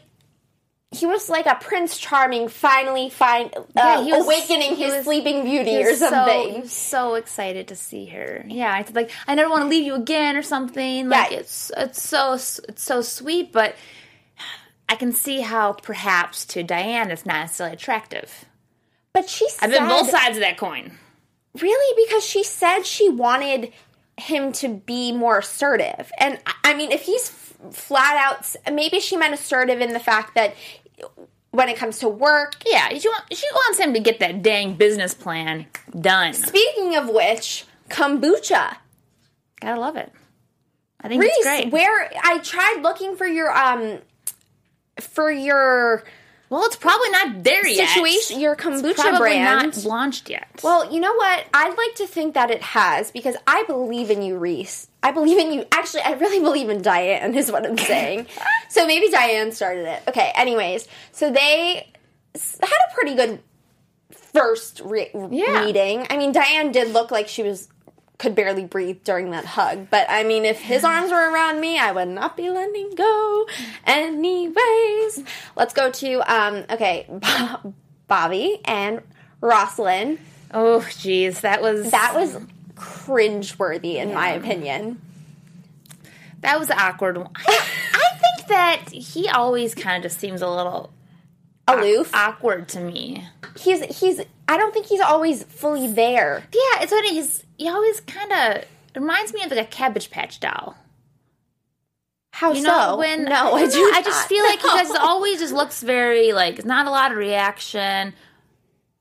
He 0.91 1.05
was 1.05 1.29
like 1.29 1.45
a 1.45 1.53
Prince 1.53 1.99
Charming, 1.99 2.47
finally 2.47 3.11
find 3.11 3.55
uh, 3.55 3.61
Yeah, 3.75 4.03
he 4.03 4.11
was- 4.11 4.25
awakening 4.25 4.75
he 4.75 4.83
his 4.85 4.95
was- 4.95 5.03
Sleeping 5.03 5.43
Beauty 5.43 5.69
He 5.69 5.83
or 5.85 5.95
so, 5.95 6.09
something. 6.09 6.53
he 6.55 6.59
was 6.61 6.71
so 6.71 7.13
excited 7.13 7.67
to 7.67 7.75
see 7.75 8.07
her. 8.07 8.43
Yeah, 8.47 8.73
I 8.73 8.83
said 8.83 8.95
like 8.95 9.11
I 9.27 9.35
never 9.35 9.51
want 9.51 9.61
to 9.61 9.67
leave 9.67 9.85
you 9.85 9.93
again 9.93 10.35
or 10.35 10.41
something. 10.41 11.07
Like 11.07 11.29
Yeah. 11.29 11.37
it's 11.41 11.71
it's 11.77 12.01
so 12.01 12.33
it's 12.33 12.81
so 12.81 13.01
sweet, 13.03 13.51
but 13.51 13.75
I 14.87 14.95
can 14.95 15.11
see 15.11 15.41
how 15.41 15.73
perhaps 15.73 16.43
to 16.47 16.63
Diane 16.63 17.11
it's 17.11 17.23
not 17.23 17.41
necessarily 17.41 17.75
attractive. 17.75 18.45
But 19.19 19.29
she 19.29 19.49
said, 19.49 19.65
I've 19.65 19.71
been 19.71 19.87
both 19.87 20.09
sides 20.09 20.37
of 20.37 20.41
that 20.41 20.57
coin. 20.57 20.97
really 21.59 22.03
because 22.07 22.23
she 22.23 22.43
said 22.43 22.83
she 22.83 23.09
wanted 23.09 23.73
him 24.17 24.51
to 24.53 24.69
be 24.69 25.11
more 25.11 25.39
assertive. 25.39 26.11
And 26.17 26.39
I- 26.63 26.73
mean, 26.73 26.91
if 26.91 27.01
he's 27.03 27.29
f- 27.29 27.73
flat 27.75 28.15
out, 28.17 28.55
maybe 28.73 28.99
she 29.01 29.17
meant 29.17 29.33
assertive 29.33 29.81
in 29.81 29.91
the 29.93 29.99
fact 29.99 30.35
that 30.35 30.55
when 31.51 31.67
it 31.67 31.77
comes 31.77 31.99
to 31.99 32.07
work. 32.07 32.55
Yeah, 32.65 32.89
she 32.89 33.07
wants 33.53 33.79
him 33.79 33.93
to 33.93 33.99
get 33.99 34.19
that 34.19 34.41
dang 34.41 34.75
business 34.75 35.13
plan 35.13 35.65
done. 35.99 36.33
Speaking 36.33 36.95
of 36.95 37.09
which, 37.09 37.65
kombucha. 37.89 38.77
Gotta 39.59 39.79
love 39.81 39.97
it. 39.97 40.11
I 41.01 41.07
think 41.07 41.21
Reese, 41.21 41.31
it's 41.37 41.45
great. 41.45 41.71
where 41.71 42.11
I 42.23 42.39
tried 42.39 42.79
looking 42.81 43.15
for 43.15 43.25
your 43.25 43.51
um 43.51 43.99
for 44.99 45.31
your 45.31 46.03
well, 46.49 46.63
it's 46.65 46.75
probably 46.75 47.09
not 47.11 47.43
there 47.43 47.67
yet. 47.67 47.89
situation, 47.89 48.39
your 48.39 48.55
kombucha 48.55 48.95
Probably 48.95 49.19
brand. 49.19 49.75
not 49.75 49.85
launched 49.85 50.29
yet. 50.29 50.47
Well, 50.63 50.91
you 50.91 50.99
know 50.99 51.13
what? 51.13 51.45
I'd 51.53 51.77
like 51.77 51.95
to 51.95 52.07
think 52.07 52.33
that 52.33 52.49
it 52.51 52.61
has 52.61 53.11
because 53.11 53.35
I 53.45 53.63
believe 53.67 54.09
in 54.09 54.21
you, 54.21 54.37
Reese. 54.37 54.87
I 55.03 55.11
believe 55.11 55.37
in 55.37 55.53
you. 55.53 55.65
Actually, 55.71 56.01
I 56.03 56.13
really 56.13 56.39
believe 56.39 56.69
in 56.69 56.81
Diane, 56.81 57.35
is 57.35 57.51
what 57.51 57.65
I'm 57.65 57.77
saying. 57.77 58.25
so 58.69 58.85
maybe 58.87 59.09
Diane 59.09 59.51
started 59.51 59.85
it. 59.87 60.03
Okay, 60.07 60.31
anyways. 60.35 60.87
So 61.11 61.31
they 61.31 61.87
had 62.35 62.79
a 62.89 62.93
pretty 62.95 63.15
good 63.15 63.39
first 64.11 64.81
re- 64.83 65.11
Yeah. 65.31 65.65
meeting. 65.65 66.05
I 66.09 66.17
mean, 66.17 66.31
Diane 66.31 66.71
did 66.71 66.93
look 66.93 67.11
like 67.11 67.27
she 67.27 67.43
was 67.43 67.67
could 68.19 68.35
barely 68.35 68.65
breathe 68.65 69.03
during 69.03 69.31
that 69.31 69.45
hug. 69.45 69.87
But 69.89 70.05
I 70.09 70.23
mean, 70.23 70.45
if 70.45 70.59
his 70.61 70.83
arms 70.83 71.09
were 71.09 71.31
around 71.31 71.59
me, 71.59 71.79
I 71.79 71.91
would 71.91 72.09
not 72.09 72.37
be 72.37 72.49
letting 72.51 72.93
go. 72.93 73.47
Anyways, 73.87 75.23
let's 75.55 75.73
go 75.73 75.89
to 75.89 76.21
um. 76.31 76.65
Okay, 76.69 77.07
Bobby 78.07 78.59
and 78.65 79.01
Rosalind. 79.41 80.19
oh, 80.53 80.81
jeez, 80.89 81.41
that 81.41 81.61
was 81.61 81.89
That 81.91 82.13
was 82.13 82.37
cringeworthy, 82.75 83.95
in 83.95 84.13
my 84.13 84.29
opinion. 84.29 85.01
that 86.41 86.59
was 86.59 86.69
awkward. 86.71 87.17
I, 87.17 87.23
I 87.93 88.17
think 88.19 88.47
that 88.49 88.89
he 88.89 89.27
always 89.29 89.73
kind 89.75 90.03
of 90.03 90.11
just 90.11 90.19
seems 90.19 90.41
a 90.41 90.49
little 90.49 90.91
Aloof. 91.67 92.13
awkward 92.13 92.67
to 92.69 92.79
me. 92.81 93.25
He's 93.57 93.81
he's. 93.99 94.21
I 94.49 94.57
don't 94.57 94.73
think 94.73 94.87
he's 94.87 94.99
always 94.99 95.43
fully 95.43 95.85
there. 95.87 96.43
Yeah, 96.51 96.81
it's 96.81 96.91
funny. 96.91 97.13
He's 97.13 97.43
he 97.57 97.69
always 97.69 98.01
kind 98.01 98.31
of 98.31 98.65
reminds 98.95 99.31
me 99.31 99.43
of 99.43 99.51
like 99.51 99.59
a 99.59 99.69
Cabbage 99.69 100.09
Patch 100.09 100.39
doll. 100.39 100.75
How 102.31 102.53
You 102.53 102.63
know 102.63 102.91
so? 102.91 102.97
when 102.97 103.25
no, 103.25 103.53
I, 103.53 103.67
do. 103.67 103.91
I 103.93 104.01
just 104.01 104.27
feel 104.27 104.43
like 104.43 104.59
he 104.59 104.67
just 104.69 104.95
always 104.97 105.39
just 105.39 105.53
looks 105.53 105.83
very 105.83 106.33
like 106.33 106.65
not 106.65 106.87
a 106.87 106.89
lot 106.89 107.11
of 107.11 107.17
reaction. 107.17 108.13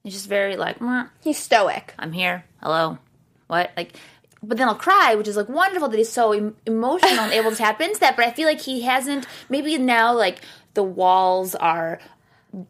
He's 0.04 0.12
just 0.12 0.28
very 0.28 0.56
like 0.56 0.82
"Meh, 0.82 1.06
he's 1.20 1.38
stoic. 1.38 1.94
I'm 1.98 2.12
here. 2.12 2.44
Hello, 2.62 2.98
what 3.46 3.70
like. 3.74 3.96
But 4.42 4.56
then 4.58 4.68
he'll 4.68 4.76
cry, 4.76 5.14
which 5.16 5.26
is 5.28 5.36
like 5.36 5.48
wonderful 5.48 5.88
that 5.88 5.96
he's 5.96 6.12
so 6.12 6.32
em- 6.32 6.56
emotional 6.66 7.24
and 7.24 7.32
able 7.32 7.50
to 7.50 7.56
tap 7.56 7.80
into 7.80 7.98
that. 8.00 8.16
But 8.16 8.26
I 8.26 8.32
feel 8.32 8.46
like 8.46 8.60
he 8.60 8.82
hasn't. 8.82 9.26
Maybe 9.48 9.78
now, 9.78 10.14
like 10.14 10.40
the 10.74 10.82
walls 10.84 11.54
are 11.54 12.00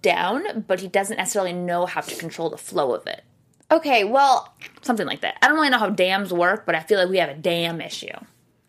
down, 0.03 0.65
but 0.67 0.81
he 0.81 0.89
doesn't 0.89 1.17
necessarily 1.17 1.53
know 1.53 1.87
how 1.87 2.01
to 2.01 2.15
control 2.17 2.51
the 2.51 2.59
flow 2.59 2.95
of 2.95 3.07
it. 3.07 3.25
Okay, 3.71 4.05
well, 4.05 4.55
Something 4.83 5.07
like 5.07 5.21
that. 5.21 5.37
I 5.43 5.49
don't 5.49 5.57
really 5.57 5.69
know 5.71 5.79
how 5.79 5.91
dams 5.91 6.33
work, 6.33 6.65
but 6.65 6.75
I 6.75 6.81
feel 6.81 6.99
like 6.99 7.09
we 7.11 7.19
have 7.19 7.29
a 7.29 7.35
dam 7.35 7.81
issue, 7.81 8.07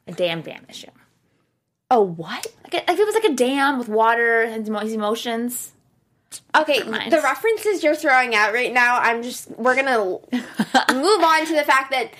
a 0.07 0.11
dam 0.11 0.41
dam 0.41 0.65
issue. 0.69 0.91
oh 1.91 2.01
what? 2.01 2.47
Like, 2.63 2.73
it- 2.73 2.87
like 2.87 2.99
it 2.99 3.05
was 3.05 3.15
like 3.15 3.23
a 3.25 3.33
dam 3.33 3.77
with 3.79 3.87
water 3.87 4.41
and 4.41 4.67
his 4.67 4.93
emotions. 4.93 5.71
Okay, 6.55 6.79
the 6.81 7.21
references 7.23 7.83
you're 7.83 7.95
throwing 7.95 8.35
out 8.35 8.53
right 8.53 8.71
now, 8.71 8.99
I'm 8.99 9.23
just 9.23 9.49
we're 9.57 9.75
gonna 9.75 9.97
move 10.93 11.23
on 11.23 11.45
to 11.47 11.55
the 11.55 11.63
fact 11.65 11.89
that 11.91 12.11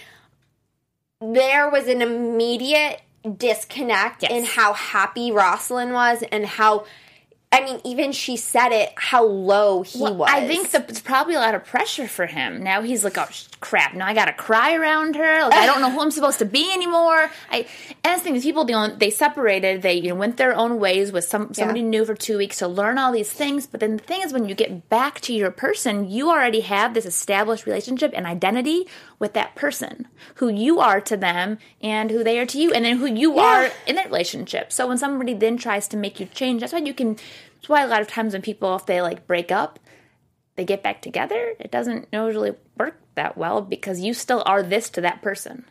there 1.22 1.70
was 1.70 1.88
an 1.88 2.02
immediate 2.02 3.02
disconnect 3.38 4.24
Yes. 4.24 4.32
in 4.32 4.46
how 4.46 4.74
happy 4.74 5.32
Rosalind 5.32 5.94
was 5.94 6.24
and 6.32 6.46
how 6.46 6.86
I 7.52 7.62
mean, 7.64 7.82
even 7.84 8.12
she 8.12 8.38
said 8.38 8.70
it, 8.72 8.94
how 8.96 9.24
low 9.26 9.82
he 9.82 10.02
Well, 10.02 10.16
was. 10.16 10.30
I 10.32 10.48
think 10.48 10.70
that 10.72 10.88
it's 10.90 11.00
probably 11.02 11.34
a 11.34 11.40
lot 11.40 11.56
of 11.56 11.66
pressure 11.66 12.08
for 12.08 12.28
him. 12.28 12.64
Now 12.64 12.82
he's 12.84 13.04
like, 13.04 13.18
oh 13.18 13.28
sh- 13.32 13.46
crap! 13.60 13.94
Now 13.94 14.08
I 14.08 14.14
gotta 14.14 14.34
cry 14.34 14.76
around 14.76 15.16
her. 15.16 15.44
Like 15.44 15.54
I 15.54 15.66
don't 15.66 15.82
know 15.82 15.90
who 15.92 16.02
I'm 16.02 16.12
supposed 16.12 16.40
to 16.40 16.46
be 16.46 16.72
anymore. 16.74 17.30
I 17.52 17.68
and 18.04 18.20
the 18.20 18.24
thing 18.24 18.36
is, 18.36 18.44
people 18.44 18.66
they 18.66 19.10
separated. 19.10 19.82
They 19.82 19.94
you 19.96 20.10
know, 20.10 20.16
went 20.16 20.38
their 20.38 20.56
own 20.56 20.80
ways 20.80 21.12
with 21.12 21.26
some 21.26 21.54
somebody 21.54 21.82
new 21.82 22.06
for 22.06 22.16
two 22.16 22.38
weeks 22.38 22.60
to 22.60 22.68
learn 22.68 22.98
all 22.98 23.12
these 23.12 23.32
things. 23.32 23.68
But 23.68 23.80
then 23.80 23.98
the 23.98 24.04
thing 24.04 24.22
is, 24.22 24.34
when 24.34 24.48
you 24.48 24.56
get 24.56 24.90
back 24.90 25.20
to 25.22 25.34
your 25.34 25.52
person, 25.52 26.10
you 26.10 26.30
already 26.30 26.62
have 26.62 26.94
this 26.94 27.06
established 27.06 27.66
relationship 27.66 28.12
and 28.16 28.26
identity 28.26 28.88
with 29.20 29.34
that 29.34 29.56
person, 29.56 30.08
who 30.36 30.50
you 30.50 30.80
are 30.80 31.02
to 31.02 31.18
them 31.18 31.58
and 31.82 32.10
who 32.12 32.24
they 32.24 32.40
are 32.40 32.46
to 32.46 32.60
you, 32.60 32.72
and 32.74 32.86
then 32.86 32.98
who 32.98 33.06
you 33.06 33.36
Yeah. 33.36 33.42
are 33.42 33.72
in 33.88 33.96
that 33.96 34.06
relationship. 34.08 34.72
So 34.72 34.88
when 34.88 34.98
somebody 34.98 35.34
then 35.34 35.58
tries 35.58 35.88
to 35.90 35.98
make 35.98 36.20
you 36.20 36.26
change, 36.28 36.62
that's 36.62 36.74
why 36.74 36.80
you 36.80 36.94
can. 36.94 37.16
That's 37.16 37.68
why 37.68 37.82
a 37.84 37.88
lot 37.88 38.02
of 38.02 38.08
times 38.08 38.34
when 38.34 38.42
people, 38.42 38.74
if 38.76 38.86
they 38.86 39.02
like 39.02 39.28
break 39.28 39.52
up, 39.52 39.80
they 40.56 40.64
get 40.66 40.82
back 40.84 41.02
together. 41.02 41.54
It 41.60 41.72
doesn't 41.72 42.08
usually 42.12 42.54
work 42.78 42.99
that 43.16 43.38
well 43.38 43.62
because 43.62 44.00
you 44.00 44.14
still 44.14 44.44
are 44.46 44.64
this 44.64 44.90
to 44.92 45.02
that 45.02 45.22
person. 45.22 45.66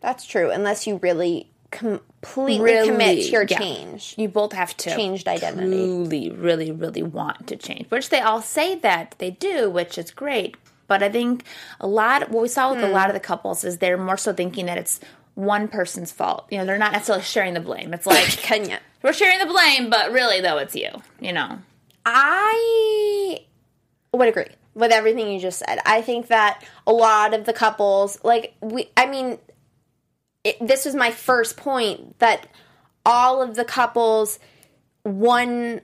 that's 0.00 0.24
true, 0.26 0.50
unless 0.50 0.86
you 0.86 0.96
really 0.96 1.50
completely 1.70 2.60
Really, 2.64 2.88
commit 2.88 3.24
to 3.24 3.30
your 3.30 3.42
yeah. 3.48 3.58
change, 3.58 4.14
You 4.16 4.28
both 4.28 4.52
have 4.52 4.76
to 4.78 4.94
changed 4.94 5.26
identity. 5.26 5.68
truly, 5.70 6.30
really, 6.30 6.70
really 6.70 7.02
want 7.02 7.46
to 7.48 7.56
change, 7.56 7.90
which 7.90 8.10
they 8.10 8.20
all 8.20 8.40
say 8.42 8.76
that 8.76 9.14
they 9.18 9.30
do, 9.32 9.68
which 9.70 9.98
is 9.98 10.10
great. 10.12 10.56
But 10.86 11.02
I 11.02 11.08
think 11.08 11.44
a 11.80 11.86
lot, 11.86 12.30
what 12.30 12.42
we 12.42 12.48
saw 12.48 12.72
with 12.72 12.84
a 12.84 12.88
lot 12.88 13.08
of 13.08 13.14
the 13.14 13.20
couples 13.20 13.64
is 13.64 13.78
they're 13.78 13.96
more 13.98 14.16
so 14.18 14.32
thinking 14.32 14.66
that 14.66 14.78
it's 14.78 15.00
one 15.34 15.66
person's 15.66 16.12
fault. 16.12 16.46
You 16.50 16.58
know, 16.58 16.64
they're 16.66 16.78
not 16.78 16.92
necessarily 16.92 17.24
sharing 17.24 17.54
the 17.54 17.60
blame. 17.60 17.92
It's 17.94 18.06
like 18.06 18.28
Kenya. 18.28 18.78
we're 19.02 19.12
sharing 19.14 19.38
the 19.40 19.46
blame, 19.52 19.90
but 19.90 20.12
really 20.12 20.40
though, 20.42 20.58
it's 20.58 20.76
you. 20.76 20.90
You 21.20 21.32
know. 21.32 21.58
I 22.06 23.40
would 24.12 24.28
agree 24.28 24.46
with 24.74 24.90
everything 24.90 25.30
you 25.30 25.40
just 25.40 25.58
said. 25.60 25.78
I 25.86 26.02
think 26.02 26.28
that 26.28 26.64
a 26.86 26.92
lot 26.92 27.34
of 27.34 27.44
the 27.44 27.52
couples, 27.52 28.18
like 28.24 28.54
we, 28.60 28.90
I 28.96 29.06
mean, 29.06 29.38
it, 30.42 30.56
this 30.60 30.84
was 30.84 30.94
my 30.94 31.10
first 31.10 31.56
point 31.56 32.18
that 32.18 32.48
all 33.06 33.42
of 33.42 33.54
the 33.54 33.64
couples, 33.64 34.38
one. 35.02 35.80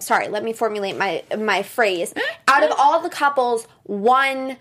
Sorry, 0.00 0.28
let 0.28 0.42
me 0.42 0.52
formulate 0.52 0.96
my 0.96 1.22
my 1.38 1.62
phrase. 1.62 2.12
Out 2.48 2.64
of 2.64 2.72
all 2.76 3.00
the 3.00 3.08
couples, 3.08 3.66
one 3.84 4.56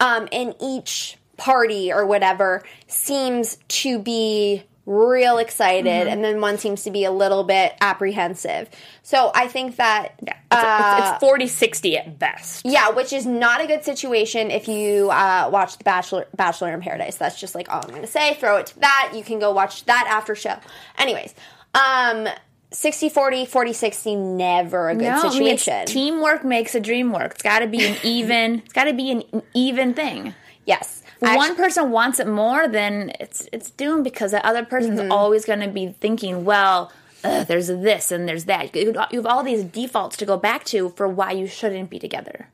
um, 0.00 0.26
in 0.32 0.54
each 0.60 1.18
party 1.36 1.92
or 1.92 2.06
whatever 2.06 2.62
seems 2.86 3.58
to 3.68 3.98
be 3.98 4.64
real 4.86 5.38
excited, 5.38 6.06
and 6.06 6.22
then 6.24 6.40
one 6.40 6.58
seems 6.58 6.84
to 6.84 6.90
be 6.92 7.04
a 7.04 7.10
little 7.10 7.42
bit 7.44 7.74
apprehensive. 7.80 8.70
So 9.02 9.32
I 9.34 9.48
think 9.48 9.76
that 9.76 10.14
Yeah. 10.22 10.34
It's, 10.52 10.62
uh, 10.62 10.96
it's, 11.00 11.10
it's 11.12 11.20
40 11.20 11.46
60 11.48 11.98
at 11.98 12.18
best. 12.20 12.62
yeah, 12.64 12.90
which 12.90 13.12
is 13.12 13.26
not 13.26 13.60
a 13.60 13.66
good 13.66 13.84
situation 13.84 14.50
if 14.52 14.68
you 14.68 15.10
uh, 15.10 15.50
watch 15.52 15.76
The 15.78 15.84
Bachelor, 15.84 16.26
Bachelor 16.36 16.72
in 16.72 16.80
Paradise. 16.80 17.16
That's 17.16 17.38
just 17.38 17.54
like 17.56 17.68
all 17.68 17.82
I'm 17.82 17.90
going 17.90 18.02
to 18.02 18.06
say. 18.06 18.34
Throw 18.34 18.58
it 18.58 18.66
to 18.66 18.78
that. 18.80 19.12
You 19.14 19.24
can 19.24 19.38
go 19.40 19.50
watch 19.50 19.84
that 19.86 20.06
after 20.08 20.34
show. 20.36 20.56
Anyways, 20.98 21.34
um, 21.74 22.28
60 22.70 23.08
40, 23.08 23.44
40 23.46 23.72
60, 23.72 24.14
never 24.16 24.88
a 24.90 24.94
good 24.94 25.02
No, 25.04 25.20
I 25.20 25.22
mean, 25.38 25.58
situation. 25.58 25.86
teamwork 25.86 26.44
makes 26.44 26.74
a 26.76 26.80
dream 26.80 27.12
work. 27.12 27.32
It's 27.32 27.42
got 27.42 27.58
to 27.58 27.66
be 27.66 27.84
an 27.84 27.96
even. 28.04 28.60
it's 28.60 28.72
got 28.72 28.84
to 28.84 28.92
be 28.92 29.10
an 29.10 29.24
even 29.52 29.94
thing. 29.94 30.34
yes. 30.64 31.02
If 31.20 31.34
one 31.36 31.56
person 31.56 31.90
wants 31.90 32.20
it 32.20 32.26
more, 32.26 32.68
then 32.68 33.12
it's 33.20 33.48
it's 33.52 33.70
doomed 33.70 34.04
because 34.04 34.32
the 34.32 34.44
other 34.46 34.64
person's 34.64 35.00
Mm-hmm. 35.00 35.12
always 35.12 35.44
going 35.44 35.60
to 35.60 35.68
be 35.68 35.88
thinking, 35.88 36.44
well, 36.44 36.92
ugh, 37.24 37.46
there's 37.46 37.68
this 37.68 38.12
and 38.12 38.28
there's 38.28 38.44
that. 38.44 38.74
You 38.76 38.92
have 38.94 39.26
all 39.26 39.42
these 39.42 39.64
defaults 39.64 40.16
to 40.18 40.26
go 40.26 40.36
back 40.36 40.64
to 40.66 40.90
for 40.90 41.08
why 41.08 41.32
you 41.32 41.46
shouldn't 41.46 41.88
be 41.90 41.98
together. 41.98 42.48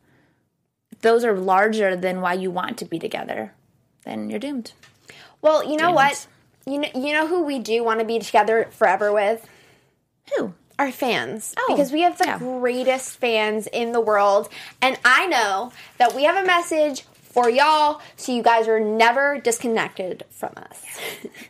If 0.93 1.01
those 1.01 1.25
are 1.25 1.37
larger 1.37 1.97
than 1.97 2.21
why 2.21 2.35
you 2.35 2.51
want 2.51 2.79
to 2.79 2.85
be 2.85 2.99
together, 2.99 3.53
then 4.05 4.31
you're 4.31 4.39
doomed. 4.39 4.73
well, 5.41 5.65
you 5.69 5.77
know 5.77 5.91
what? 5.93 6.27
You 6.65 6.79
know, 6.79 6.89
you 6.95 7.13
know 7.13 7.27
who 7.27 7.43
we 7.43 7.59
do 7.59 7.83
want 7.83 7.99
to 7.99 8.07
be 8.07 8.21
together 8.21 8.69
forever 8.71 9.13
with? 9.13 9.47
Who? 10.37 10.55
our 10.79 10.91
fans 10.91 11.55
Oh, 11.59 11.67
because 11.69 11.93
we 11.93 12.01
have 12.01 12.17
the 12.17 12.25
yeah. 12.25 12.39
greatest 12.39 13.19
fans 13.19 13.67
in 13.67 13.93
the 13.93 14.01
world 14.01 14.49
and 14.81 14.99
i 15.05 15.27
know 15.27 15.71
that 15.99 16.15
we 16.15 16.25
have 16.25 16.43
a 16.43 16.47
message 16.47 17.05
for 17.33 17.51
y'all 17.51 18.01
so 18.17 18.33
you 18.33 18.43
guys 18.43 18.69
are 18.69 18.81
never 18.81 19.39
disconnected 19.41 20.25
from 20.31 20.53
us 20.57 20.83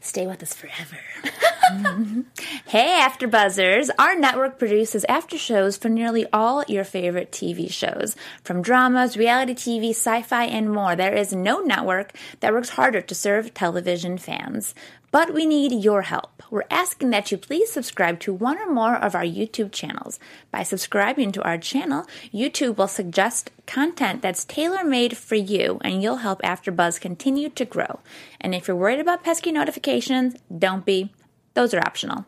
Stay 0.01 0.27
with 0.27 0.43
us 0.43 0.53
forever. 0.55 0.99
Hey, 2.67 3.01
AfterBuzzers! 3.03 3.91
Our 3.99 4.19
network 4.19 4.59
produces 4.59 5.05
after 5.07 5.37
shows 5.37 5.77
for 5.77 5.91
nearly 5.91 6.27
all 6.33 6.65
your 6.67 6.85
favorite 6.85 7.31
TV 7.31 7.71
shows, 7.71 8.17
from 8.43 8.63
dramas, 8.63 9.17
reality 9.17 9.55
TV, 9.55 9.91
sci-fi, 9.91 10.45
and 10.45 10.73
more. 10.73 10.97
There 10.97 11.15
is 11.15 11.35
no 11.35 11.61
network 11.61 12.17
that 12.41 12.53
works 12.53 12.71
harder 12.71 13.03
to 13.03 13.15
serve 13.15 13.53
television 13.53 14.17
fans. 14.17 14.75
But 15.11 15.35
we 15.35 15.45
need 15.45 15.85
your 15.85 16.03
help. 16.03 16.43
We're 16.51 16.65
asking 16.71 17.11
that 17.11 17.31
you 17.31 17.37
please 17.37 17.71
subscribe 17.71 18.19
to 18.21 18.33
one 18.33 18.59
or 18.59 18.73
more 18.73 18.97
of 18.97 19.15
our 19.15 19.25
YouTube 19.25 19.71
channels. 19.71 20.19
By 20.51 20.63
subscribing 20.63 21.33
to 21.33 21.43
our 21.43 21.59
channel, 21.59 22.07
YouTube 22.33 22.79
will 22.79 22.89
suggest 22.89 23.51
content 23.67 24.23
that's 24.23 24.47
tailor-made 24.47 25.19
for 25.19 25.35
you, 25.35 25.79
and 25.85 26.03
you'll 26.03 26.17
help 26.17 26.41
AfterBuzz 26.41 26.99
continue 26.99 27.51
to 27.51 27.67
grow. 27.67 28.01
And 28.41 28.55
if 28.55 28.67
you're 28.67 28.77
worried 28.77 29.01
about 29.01 29.23
pesky 29.23 29.53
notifications, 29.53 30.37
don't 30.57 30.87
be. 30.87 31.13
Those 31.55 31.75
are 31.75 31.81
optional. 31.81 32.27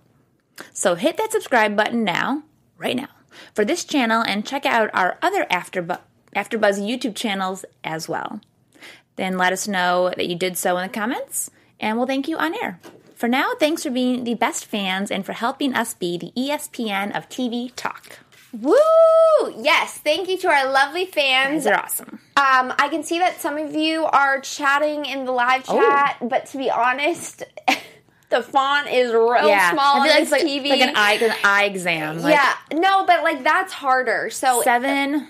So 0.73 0.95
hit 0.95 1.17
that 1.17 1.33
subscribe 1.33 1.77
button 1.77 2.05
now, 2.05 2.43
right 2.79 2.97
now, 2.97 3.09
for 3.55 3.65
this 3.65 3.85
channel 3.85 4.23
and 4.27 4.47
check 4.47 4.65
out 4.67 4.91
our 4.95 5.19
other 5.23 5.45
AfterBuzz, 5.51 6.01
AfterBuzz 6.37 6.81
YouTube 6.81 7.15
channels 7.17 7.65
as 7.83 8.09
well. 8.09 8.41
Then 9.17 9.39
let 9.39 9.53
us 9.53 9.67
know 9.69 10.13
that 10.17 10.27
you 10.27 10.37
did 10.37 10.57
so 10.57 10.77
in 10.77 10.87
the 10.87 10.93
comments, 10.93 11.51
and 11.81 11.97
we'll 11.97 12.07
thank 12.07 12.29
you 12.29 12.37
on 12.37 12.55
air. 12.55 12.81
For 13.15 13.29
now, 13.29 13.53
thanks 13.59 13.85
for 13.85 13.91
being 13.91 14.25
the 14.25 14.35
best 14.35 14.65
fans 14.67 15.11
and 15.11 15.25
for 15.25 15.33
helping 15.33 15.75
us 15.75 15.95
be 15.95 16.19
the 16.19 16.33
ESPN 16.37 17.17
of 17.17 17.29
TV 17.29 17.73
talk. 17.77 18.19
Woo! 18.53 18.75
Yes, 19.57 19.99
thank 19.99 20.29
you 20.29 20.37
to 20.39 20.49
our 20.49 20.71
lovely 20.71 21.07
fans. 21.07 21.65
They're 21.65 21.79
awesome. 21.79 22.21
Um, 22.37 22.73
I 22.79 22.89
can 22.91 23.03
see 23.03 23.19
that 23.21 23.41
some 23.41 23.57
of 23.59 23.75
you 23.75 24.05
are 24.05 24.41
chatting 24.41 25.07
in 25.07 25.25
the 25.25 25.33
live 25.33 25.65
Oh. 25.69 25.79
chat, 25.81 26.17
but 26.23 26.47
to 26.47 26.59
be 26.59 26.71
honest, 26.71 27.43
the 28.35 28.43
font 28.43 28.89
is 28.91 29.13
real 29.13 29.47
Yeah, 29.49 29.73
small 29.73 30.01
I 30.01 30.05
feel 30.05 30.13
like 30.15 30.23
it's 30.23 30.31
like, 30.33 30.43
TV. 30.43 30.69
like 30.71 30.81
an 30.81 30.97
eye, 30.97 31.13
an 31.15 31.35
eye 31.45 31.65
exam. 31.65 32.21
Like 32.21 32.35
yeah, 32.35 32.55
no, 32.73 33.07
but 33.07 33.23
like 33.23 33.45
that's 33.45 33.73
harder. 33.73 34.31
So 34.31 34.63
seven 34.63 35.29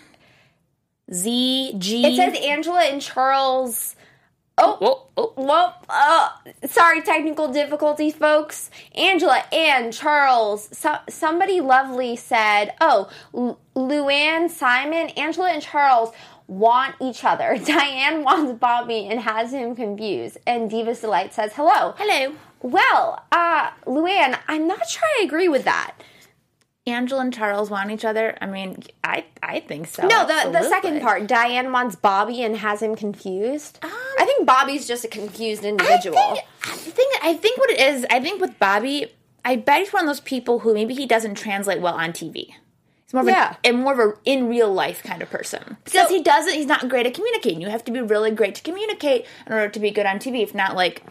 Z 1.12 1.74
G. 1.78 2.04
it 2.06 2.16
says 2.16 2.38
Angela 2.44 2.82
and 2.84 3.00
Charles. 3.00 3.94
Oh, 4.56 4.78
Oh, 4.80 5.06
oh. 5.16 5.32
Well, 5.36 5.74
uh, 5.88 6.28
sorry, 6.68 7.02
technical 7.02 7.52
difficulties, 7.52 8.14
folks. 8.14 8.70
Angela 8.94 9.42
and 9.52 9.92
Charles, 9.92 10.68
so, 10.70 10.96
somebody 11.08 11.60
lovely 11.60 12.14
said, 12.14 12.72
"Oh, 12.80 13.10
Lu- 13.32 13.56
Luann, 13.74 14.48
Simon, 14.48 15.08
Angela, 15.16 15.50
and 15.50 15.60
Charles 15.60 16.12
want 16.46 16.94
each 17.00 17.24
other. 17.24 17.58
Diane 17.64 18.22
wants 18.22 18.52
Bobby 18.60 19.08
and 19.08 19.18
has 19.20 19.52
him 19.52 19.74
confused." 19.74 20.38
And 20.46 20.70
Diva's 20.70 21.00
Delight 21.00 21.34
says, 21.34 21.52
"Hello, 21.54 21.94
Hello. 21.98 22.34
Well, 22.64 23.22
uh, 23.30 23.72
Luann, 23.86 24.38
I'm 24.48 24.66
not 24.66 24.88
sure 24.88 25.02
I 25.20 25.22
agree 25.22 25.48
with 25.48 25.64
that. 25.64 25.92
Angela 26.86 27.20
and 27.20 27.32
Charles 27.32 27.68
want 27.68 27.90
each 27.90 28.06
other. 28.06 28.38
I 28.40 28.46
mean, 28.46 28.82
I 29.02 29.26
I 29.42 29.60
think 29.60 29.86
so. 29.86 30.06
No, 30.06 30.26
the 30.26 30.50
the 30.50 30.62
second 30.70 31.02
part, 31.02 31.26
Diane 31.26 31.72
wants 31.72 31.94
Bobby 31.94 32.42
and 32.42 32.56
has 32.56 32.80
him 32.80 32.96
confused. 32.96 33.78
I 33.82 34.24
think 34.24 34.46
Bobby's 34.46 34.88
just 34.88 35.04
a 35.04 35.08
confused 35.08 35.62
individual. 35.64 36.16
I 36.18 36.34
think, 36.34 36.46
I 36.64 36.76
think 36.76 37.24
I 37.24 37.34
think 37.34 37.58
what 37.58 37.68
it 37.70 37.80
is. 37.80 38.06
I 38.08 38.18
think 38.20 38.40
with 38.40 38.58
Bobby, 38.58 39.12
I 39.44 39.56
bet 39.56 39.80
he's 39.80 39.92
one 39.92 40.04
of 40.04 40.08
those 40.08 40.20
people 40.20 40.60
who 40.60 40.72
maybe 40.72 40.94
he 40.94 41.04
doesn't 41.04 41.34
translate 41.34 41.82
well 41.82 41.94
on 41.94 42.12
TV. 42.12 42.46
He's 43.04 43.12
more 43.12 43.22
of 43.22 43.28
Yeah. 43.28 43.56
a, 43.62 43.66
and 43.68 43.78
more 43.82 43.92
of 43.92 43.98
a 43.98 44.12
in 44.24 44.48
real 44.48 44.72
life 44.72 45.02
kind 45.02 45.20
of 45.22 45.28
person 45.28 45.76
because 45.84 46.08
he 46.08 46.22
doesn't. 46.22 46.54
He's 46.54 46.66
not 46.66 46.88
great 46.88 47.06
at 47.06 47.12
communicating. 47.12 47.60
You 47.60 47.68
have 47.68 47.84
to 47.84 47.92
be 47.92 48.00
really 48.00 48.30
great 48.30 48.54
to 48.56 48.62
communicate 48.62 49.26
in 49.46 49.52
order 49.52 49.68
to 49.68 49.80
be 49.80 49.90
good 49.90 50.06
on 50.06 50.18
TV. 50.18 50.42
If 50.42 50.54
not, 50.54 50.74
like 50.76 51.02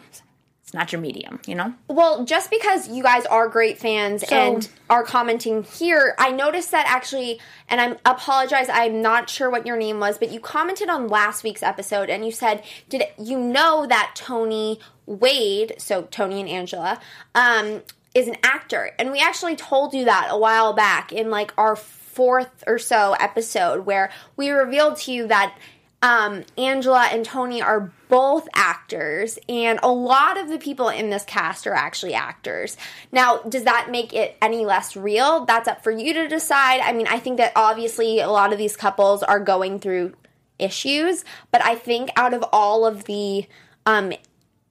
not 0.74 0.92
your 0.92 1.00
medium. 1.00 1.40
You 1.46 1.54
know. 1.54 1.74
Well, 1.88 2.24
just 2.24 2.50
because 2.50 2.88
you 2.88 3.02
guys 3.02 3.24
are 3.26 3.48
great 3.48 3.78
fans 3.78 4.22
and 4.24 4.68
are 4.90 5.04
commenting 5.04 5.62
here, 5.62 6.14
I 6.18 6.30
noticed 6.32 6.72
that 6.72 6.86
actually, 6.86 7.40
and 7.68 7.80
I 7.80 8.10
apologize, 8.10 8.68
I'm 8.68 9.00
not 9.00 9.30
sure 9.30 9.48
what 9.48 9.66
your 9.66 9.76
name 9.76 10.00
was, 10.00 10.18
but 10.18 10.30
you 10.30 10.40
commented 10.40 10.88
on 10.88 11.08
last 11.08 11.44
week's 11.44 11.62
episode 11.62 12.10
and 12.10 12.24
you 12.24 12.32
said, 12.32 12.62
"Did 12.88 13.04
you 13.18 13.38
know 13.38 13.86
that 13.86 14.12
Tony 14.14 14.80
Wade, 15.06 15.74
so 15.78 16.02
Tony 16.10 16.40
and 16.40 16.48
Angela, 16.48 17.00
um, 17.34 17.82
is 18.14 18.28
an 18.28 18.36
actor?" 18.42 18.90
And 18.98 19.12
we 19.12 19.20
actually 19.20 19.56
told 19.56 19.94
you 19.94 20.04
that 20.04 20.28
a 20.30 20.36
while 20.36 20.72
back 20.72 21.12
in 21.12 21.30
like 21.30 21.52
our 21.56 21.76
fourth 21.76 22.62
or 22.66 22.78
so 22.78 23.14
episode 23.18 23.86
where 23.86 24.10
we 24.36 24.50
revealed 24.50 24.96
to 24.96 25.12
you 25.12 25.26
that 25.26 25.56
um, 26.04 26.44
Angela 26.58 27.08
and 27.10 27.24
Tony 27.24 27.62
are 27.62 27.90
both 28.14 28.46
actors, 28.54 29.40
and 29.48 29.80
a 29.82 29.90
lot 29.90 30.38
of 30.38 30.48
the 30.48 30.56
people 30.56 30.88
in 30.88 31.10
this 31.10 31.24
cast 31.24 31.66
are 31.66 31.74
actually 31.74 32.14
actors. 32.14 32.76
Now, 33.10 33.38
does 33.38 33.64
that 33.64 33.88
make 33.90 34.12
it 34.12 34.36
any 34.40 34.64
less 34.64 34.96
real? 34.96 35.44
That's 35.46 35.66
up 35.66 35.82
for 35.82 35.90
you 35.90 36.14
to 36.14 36.28
decide. 36.28 36.80
I 36.80 36.92
mean, 36.92 37.08
I 37.08 37.18
think 37.18 37.38
that 37.38 37.50
obviously 37.56 38.20
a 38.20 38.28
lot 38.30 38.52
of 38.52 38.58
these 38.58 38.76
couples 38.76 39.24
are 39.24 39.40
going 39.40 39.80
through 39.80 40.14
issues, 40.60 41.24
but 41.50 41.64
I 41.64 41.74
think 41.74 42.10
out 42.14 42.32
of 42.32 42.44
all 42.52 42.86
of 42.86 43.06
the, 43.06 43.46
um, 43.84 44.12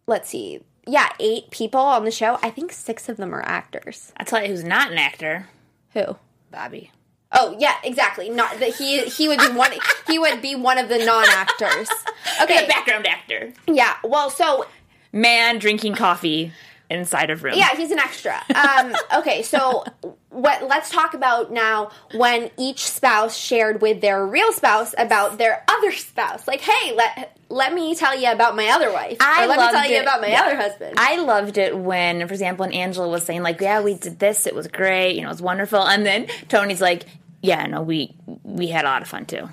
let's 0.08 0.30
see, 0.30 0.62
yeah, 0.88 1.10
eight 1.20 1.52
people 1.52 1.82
on 1.82 2.06
the 2.06 2.12
show, 2.12 2.40
I 2.42 2.50
think 2.50 2.72
six 2.72 3.10
of 3.10 3.18
them 3.18 3.36
are 3.36 3.44
actors. 3.44 4.14
I'll 4.16 4.26
tell 4.26 4.42
you, 4.42 4.48
who's 4.48 4.64
not 4.64 4.90
an 4.90 4.98
actor? 4.98 5.50
Who? 5.92 6.16
Bobby. 6.50 6.92
Oh 7.34 7.56
yeah, 7.60 7.76
exactly. 7.84 8.30
Not 8.30 8.60
that 8.60 8.76
he 8.76 9.02
he 9.06 9.28
would 9.28 9.40
be 9.40 9.50
one 9.52 9.72
he 10.08 10.20
would 10.20 10.42
be 10.42 10.56
one 10.56 10.78
of 10.78 10.90
the 10.90 11.00
non-actors. 11.04 11.90
Okay, 12.42 12.56
Okay. 12.56 12.66
a 12.66 12.68
background 12.68 13.06
actor. 13.06 13.54
Yeah. 13.68 13.94
Well, 14.04 14.30
so 14.30 14.66
Man 15.12 15.60
drinking 15.60 15.96
coffee 15.96 16.52
inside 16.90 17.30
of 17.30 17.44
room. 17.44 17.54
Yeah, 17.56 17.76
he's 17.76 17.92
an 17.92 18.00
extra. 18.00 18.42
Um, 18.56 18.96
okay, 19.20 19.42
so 19.44 19.84
what? 20.30 20.64
Let's 20.68 20.90
talk 20.90 21.14
about 21.14 21.52
now 21.52 21.92
when 22.16 22.50
each 22.58 22.86
spouse 22.86 23.36
shared 23.38 23.82
with 23.82 24.02
their 24.02 24.26
real 24.26 24.52
spouse 24.54 24.96
about 24.98 25.38
their 25.38 25.64
other 25.68 25.92
spouse. 25.92 26.48
Like, 26.48 26.62
hey, 26.62 26.94
let 26.96 27.38
let 27.50 27.74
me 27.74 27.94
tell 27.94 28.18
you 28.20 28.32
about 28.32 28.56
my 28.56 28.68
other 28.70 28.92
wife. 28.92 29.18
I 29.20 29.44
or 29.44 29.48
let 29.48 29.60
me 29.60 29.80
tell 29.80 29.90
you 29.92 29.98
it. 29.98 30.02
about 30.04 30.22
my 30.22 30.28
Yeah. 30.30 30.42
other 30.44 30.56
husband. 30.56 30.96
I 30.98 31.18
loved 31.18 31.58
it 31.60 31.78
when, 31.78 32.26
for 32.28 32.34
example, 32.34 32.66
when 32.66 32.74
Angela 32.74 33.08
was 33.10 33.24
saying 33.26 33.44
like, 33.44 33.60
"Yeah, 33.62 33.82
we 33.82 33.94
did 33.96 34.18
this. 34.18 34.48
It 34.48 34.56
was 34.56 34.68
great. 34.68 35.16
You 35.16 35.22
know, 35.22 35.28
it 35.28 35.32
was 35.34 35.42
wonderful." 35.42 35.82
And 35.86 36.06
then 36.06 36.28
Tony's 36.48 36.82
like, 36.82 37.04
"Yeah, 37.44 37.68
no, 37.68 37.84
we 37.84 38.16
we 38.44 38.68
had 38.68 38.86
a 38.86 38.88
lot 38.88 39.04
of 39.04 39.08
fun 39.08 39.28
too." 39.28 39.48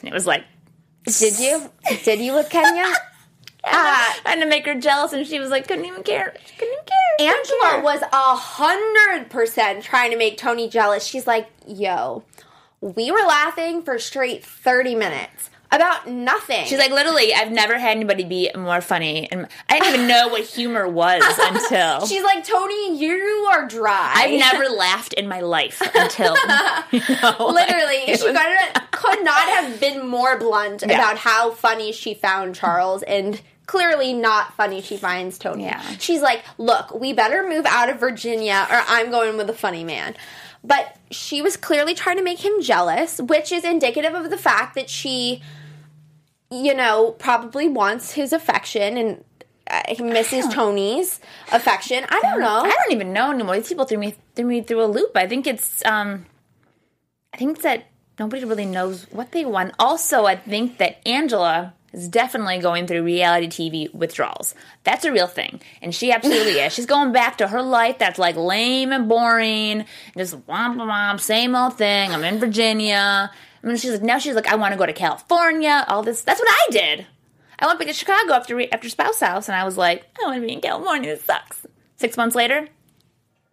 And 0.00 0.08
it 0.08 0.12
was 0.12 0.26
like, 0.26 0.44
Did 1.04 1.38
you? 1.38 1.70
Did 2.04 2.20
you 2.20 2.34
with 2.34 2.50
Kenya? 2.50 2.92
Uh, 3.62 4.12
and 4.24 4.40
to 4.40 4.46
make 4.46 4.64
her 4.64 4.74
jealous, 4.80 5.12
and 5.12 5.26
she 5.26 5.38
was 5.38 5.50
like, 5.50 5.68
couldn't 5.68 5.84
even 5.84 6.02
care. 6.02 6.34
She 6.46 6.54
couldn't 6.56 6.72
even 6.72 6.84
care. 6.86 7.28
Angela 7.36 7.70
care. 7.72 7.82
was 7.82 8.00
a 8.00 8.34
hundred 8.34 9.28
percent 9.28 9.84
trying 9.84 10.10
to 10.12 10.16
make 10.16 10.38
Tony 10.38 10.66
jealous. 10.66 11.04
She's 11.04 11.26
like, 11.26 11.46
"Yo, 11.66 12.24
we 12.80 13.10
were 13.10 13.18
laughing 13.18 13.82
for 13.82 13.98
straight 13.98 14.42
thirty 14.42 14.94
minutes 14.94 15.49
about 15.72 16.06
nothing." 16.08 16.64
She's 16.66 16.78
like, 16.78 16.90
literally, 16.90 17.32
I've 17.34 17.50
never 17.52 17.78
had 17.78 17.90
anybody 17.96 18.24
be 18.24 18.50
more 18.56 18.80
funny, 18.80 19.30
and 19.30 19.46
I 19.68 19.78
didn't 19.78 19.94
even 19.94 20.08
know 20.08 20.28
what 20.28 20.42
humor 20.42 20.88
was 20.88 21.22
until 21.40 22.06
She's 22.06 22.22
like, 22.22 22.44
"Tony, 22.44 22.98
you 22.98 23.48
are 23.52 23.66
dry." 23.66 24.12
I've 24.16 24.38
never 24.38 24.68
laughed 24.68 25.12
in 25.14 25.28
my 25.28 25.40
life 25.40 25.80
until 25.94 26.36
you 26.90 27.00
know, 27.22 27.36
Literally, 27.52 27.96
it 28.10 28.20
she 28.20 28.26
was- 28.30 28.36
could, 28.36 28.90
could 28.90 29.24
not 29.24 29.48
have 29.48 29.80
been 29.80 30.06
more 30.06 30.38
blunt 30.38 30.82
about 30.82 31.18
how 31.18 31.50
funny 31.52 31.92
she 31.92 32.14
found 32.14 32.54
Charles 32.54 33.02
and 33.02 33.40
clearly 33.66 34.12
not 34.12 34.52
funny 34.54 34.80
she 34.82 34.96
finds 34.96 35.38
Tony. 35.38 35.62
Yeah. 35.64 35.80
She's 35.98 36.20
like, 36.22 36.42
look, 36.58 36.92
we 36.92 37.12
better 37.12 37.48
move 37.48 37.64
out 37.66 37.88
of 37.88 38.00
Virginia 38.00 38.66
or 38.68 38.82
I'm 38.88 39.10
going 39.12 39.36
with 39.36 39.48
a 39.48 39.52
funny 39.54 39.84
man. 39.84 40.16
But 40.64 40.96
she 41.12 41.40
was 41.40 41.56
clearly 41.56 41.94
trying 41.94 42.16
to 42.16 42.22
make 42.24 42.44
him 42.44 42.60
jealous, 42.60 43.20
which 43.20 43.52
is 43.52 43.64
indicative 43.64 44.12
of 44.12 44.28
the 44.28 44.36
fact 44.36 44.74
that 44.74 44.90
she, 44.90 45.40
you 46.50 46.74
know, 46.74 47.12
probably 47.12 47.68
wants 47.68 48.12
his 48.12 48.32
affection 48.32 48.96
and 48.96 49.24
uh, 49.66 49.82
he 49.88 50.02
misses 50.02 50.48
Tony's 50.48 51.20
affection. 51.52 52.04
I 52.08 52.20
don't 52.20 52.40
know. 52.40 52.62
I 52.64 52.68
don't 52.68 52.92
even 52.92 53.12
know 53.12 53.30
anymore. 53.30 53.56
These 53.56 53.68
people 53.68 53.84
threw 53.84 53.98
me 53.98 54.16
threw 54.34 54.44
me 54.44 54.62
through 54.62 54.82
a 54.82 54.86
loop. 54.86 55.16
I 55.16 55.28
think 55.28 55.46
it's 55.46 55.84
um 55.86 56.26
I 57.32 57.36
think 57.36 57.52
it's 57.52 57.62
that 57.62 57.86
nobody 58.18 58.44
really 58.44 58.66
knows 58.66 59.04
what 59.10 59.30
they 59.30 59.44
want. 59.44 59.74
Also, 59.78 60.26
I 60.26 60.34
think 60.36 60.78
that 60.78 61.00
Angela 61.06 61.74
is 61.92 62.08
definitely 62.08 62.58
going 62.58 62.86
through 62.86 63.02
reality 63.02 63.46
TV 63.48 63.94
withdrawals. 63.94 64.54
That's 64.84 65.04
a 65.04 65.12
real 65.12 65.26
thing. 65.26 65.60
And 65.82 65.94
she 65.94 66.12
absolutely 66.12 66.52
is. 66.52 66.72
She's 66.74 66.86
going 66.86 67.12
back 67.12 67.38
to 67.38 67.48
her 67.48 67.62
life 67.62 67.98
that's 67.98 68.18
like 68.18 68.36
lame 68.36 68.92
and 68.92 69.08
boring, 69.08 69.84
just 70.16 70.34
womp 70.46 70.76
womp, 70.76 71.20
same 71.20 71.54
old 71.54 71.76
thing. 71.76 72.10
I'm 72.10 72.24
in 72.24 72.38
Virginia. 72.38 73.30
I 73.62 73.66
mean, 73.66 73.76
she's 73.76 73.92
like, 73.92 74.02
now 74.02 74.18
she's 74.18 74.34
like, 74.34 74.46
I 74.48 74.56
want 74.56 74.72
to 74.72 74.78
go 74.78 74.86
to 74.86 74.92
California. 74.92 75.84
All 75.88 76.02
this. 76.02 76.22
That's 76.22 76.40
what 76.40 76.48
I 76.50 76.66
did. 76.70 77.06
I 77.58 77.66
went 77.66 77.78
back 77.78 77.88
to 77.88 77.94
Chicago 77.94 78.32
after 78.32 78.56
re- 78.56 78.70
after 78.70 78.88
Spouse 78.88 79.20
House, 79.20 79.48
and 79.48 79.56
I 79.56 79.64
was 79.64 79.76
like, 79.76 80.04
I 80.18 80.26
want 80.26 80.40
to 80.40 80.46
be 80.46 80.52
in 80.52 80.60
California. 80.60 81.10
This 81.14 81.24
sucks. 81.24 81.66
Six 81.96 82.16
months 82.16 82.34
later, 82.34 82.68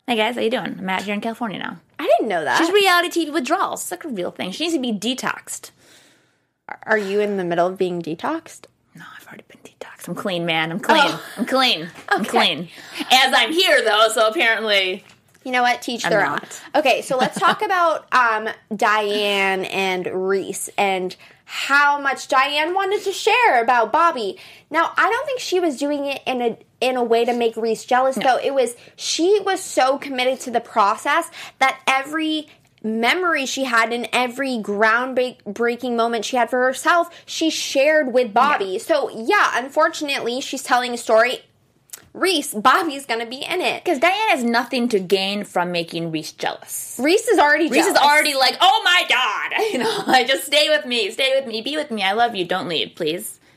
hey 0.08 0.16
guys, 0.16 0.36
how 0.36 0.42
you 0.42 0.50
doing? 0.50 0.78
I'm 0.80 0.90
out 0.90 1.02
here 1.02 1.14
in 1.14 1.20
California 1.20 1.60
now. 1.60 1.80
I 2.00 2.06
didn't 2.06 2.30
know 2.30 2.44
that. 2.46 2.60
She's 2.60 2.72
reality 2.72 3.26
TV 3.26 3.34
withdrawals. 3.34 3.82
It's 3.82 3.92
like 3.92 4.06
a 4.06 4.10
real 4.10 4.32
thing. 4.32 4.52
She 4.52 4.64
needs 4.64 4.76
to 4.76 4.82
be 4.82 4.94
detoxed. 4.94 5.72
Are 6.84 6.98
you 6.98 7.20
in 7.20 7.36
the 7.38 7.44
middle 7.44 7.68
of 7.68 7.78
being 7.78 8.02
detoxed? 8.02 8.68
No, 8.96 9.04
I've 9.18 9.28
already 9.28 9.44
been 9.50 9.60
detoxed. 9.64 10.08
I'm 10.08 10.16
clean, 10.16 10.46
man. 10.46 10.72
I'm 10.72 10.80
clean. 10.80 11.02
Oh. 11.04 11.24
I'm 11.38 11.46
clean. 11.46 11.90
I'm 12.08 12.24
clean. 12.24 12.70
As 13.12 13.34
I'm 13.34 13.52
here, 13.52 13.84
though, 13.84 14.08
so 14.14 14.28
apparently. 14.28 15.04
You 15.48 15.54
know 15.54 15.62
what? 15.62 15.82
Teach 15.82 16.04
I'm 16.04 16.12
their 16.12 16.26
own. 16.26 16.40
Okay, 16.76 17.02
so 17.04 17.16
let's 17.16 17.40
talk 17.40 17.62
about 17.66 18.06
um, 18.14 18.50
Diane 18.76 19.64
and 19.64 20.06
Reese 20.06 20.70
and 20.78 21.16
how 21.46 22.02
much 22.02 22.28
Diane 22.28 22.74
wanted 22.74 23.02
to 23.04 23.14
share 23.14 23.64
about 23.64 23.94
Bobby. 23.94 24.38
Now, 24.70 24.92
I 24.98 25.10
don't 25.10 25.26
think 25.26 25.40
she 25.40 25.62
was 25.62 25.78
doing 25.78 26.04
it 26.04 26.22
in 26.28 26.42
a 26.42 26.58
in 26.82 26.98
a 26.98 27.04
way 27.04 27.24
to 27.24 27.32
make 27.32 27.56
Reese 27.56 27.86
jealous, 27.86 28.18
though. 28.18 28.38
It 28.44 28.54
was 28.54 28.76
she 28.98 29.40
was 29.46 29.64
so 29.64 29.98
committed 29.98 30.42
to 30.42 30.52
the 30.52 30.60
process 30.60 31.32
that 31.60 31.80
every 31.88 32.48
memory 32.84 33.46
she 33.46 33.64
had 33.64 33.94
and 33.94 34.10
every 34.12 34.58
groundbreaking 34.58 35.96
moment 35.96 36.26
she 36.26 36.36
had 36.36 36.50
for 36.50 36.60
herself, 36.66 37.10
she 37.26 37.50
shared 37.50 38.14
with 38.14 38.34
Bobby. 38.34 38.80
So, 38.80 39.10
yeah, 39.10 39.52
unfortunately, 39.54 40.42
she's 40.42 40.64
telling 40.64 40.94
a 40.94 40.98
story. 40.98 41.40
Reese, 42.20 42.54
Bobby's 42.54 43.06
gonna 43.06 43.26
be 43.26 43.44
in 43.44 43.62
it. 43.62 43.84
Because 43.84 44.00
Diane 44.00 44.30
has 44.30 44.44
nothing 44.44 44.90
to 44.90 45.00
gain 45.00 45.44
from 45.44 45.72
making 45.72 46.12
Reese 46.12 46.32
jealous. 46.32 47.00
Reese 47.02 47.28
is 47.28 47.40
already 47.40 47.70
Reese 47.70 47.86
is 47.86 47.96
already 47.96 48.34
like, 48.34 48.58
oh 48.62 48.82
my 48.84 49.06
god, 49.08 49.64
you 49.72 49.80
know, 49.80 50.04
like 50.08 50.28
just 50.28 50.46
stay 50.46 50.70
with 50.70 50.86
me, 50.86 51.12
stay 51.12 51.34
with 51.36 51.48
me, 51.48 51.62
be 51.62 51.78
with 51.78 51.92
me. 51.92 52.04
I 52.04 52.14
love 52.14 52.36
you. 52.36 52.46
Don't 52.46 52.68
leave, 52.68 52.96
please. 52.96 53.40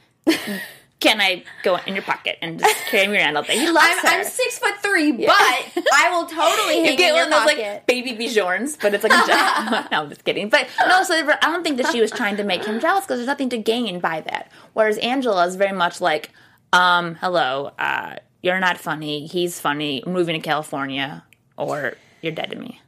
Can 1.00 1.18
I 1.18 1.44
go 1.62 1.78
in 1.86 1.94
your 1.94 2.02
pocket 2.02 2.36
and 2.42 2.58
just 2.58 2.76
carry 2.90 3.08
me 3.08 3.16
around 3.16 3.34
all 3.34 3.42
day? 3.42 3.58
He 3.58 3.70
loves 3.70 3.88
I'm, 3.88 3.98
her. 4.00 4.18
I'm 4.18 4.24
six 4.24 4.58
foot 4.58 4.74
three, 4.82 5.12
but 5.12 5.30
I 5.30 6.10
will 6.10 6.26
totally 6.26 6.82
hang 6.82 6.84
you 6.84 6.96
get 6.98 7.10
in 7.10 7.16
your 7.16 7.24
one 7.24 7.32
of 7.32 7.48
those 7.48 7.56
like 7.56 7.86
baby 7.86 8.12
Bjorns, 8.12 8.76
but 8.80 8.92
it's 8.92 9.02
like 9.02 9.12
a 9.12 9.26
je- 9.26 9.88
no, 9.90 10.02
I'm 10.02 10.08
just 10.10 10.24
kidding. 10.24 10.50
But 10.50 10.68
no, 10.86 11.02
so 11.02 11.14
I 11.14 11.36
don't 11.40 11.64
think 11.64 11.78
that 11.78 11.90
she 11.90 12.02
was 12.02 12.10
trying 12.10 12.36
to 12.36 12.44
make 12.44 12.66
him 12.66 12.80
jealous 12.80 13.06
because 13.06 13.16
there's 13.18 13.26
nothing 13.26 13.48
to 13.48 13.56
gain 13.56 13.98
by 14.00 14.20
that. 14.20 14.52
Whereas 14.74 14.98
Angela 14.98 15.46
is 15.46 15.56
very 15.56 15.74
much 15.74 16.02
like, 16.02 16.32
um, 16.74 17.14
hello, 17.14 17.72
uh, 17.78 18.16
you're 18.42 18.60
not 18.60 18.78
funny. 18.78 19.26
He's 19.26 19.60
funny. 19.60 20.02
Moving 20.06 20.40
to 20.40 20.46
California, 20.46 21.24
or 21.56 21.94
you're 22.22 22.32
dead 22.32 22.50
to 22.50 22.56
me. 22.56 22.80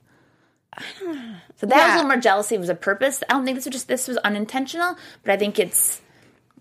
So 1.56 1.66
that 1.66 1.76
was 1.76 1.92
a 1.92 1.96
little 1.98 2.08
more 2.08 2.16
jealousy. 2.20 2.56
It 2.56 2.60
was 2.60 2.70
a 2.70 2.74
purpose. 2.74 3.22
I 3.28 3.34
don't 3.34 3.44
think 3.44 3.56
this 3.56 3.66
was 3.66 3.72
just 3.72 3.86
this 3.86 4.08
was 4.08 4.16
unintentional, 4.18 4.96
but 5.22 5.32
I 5.32 5.36
think 5.36 5.60
it's 5.60 6.00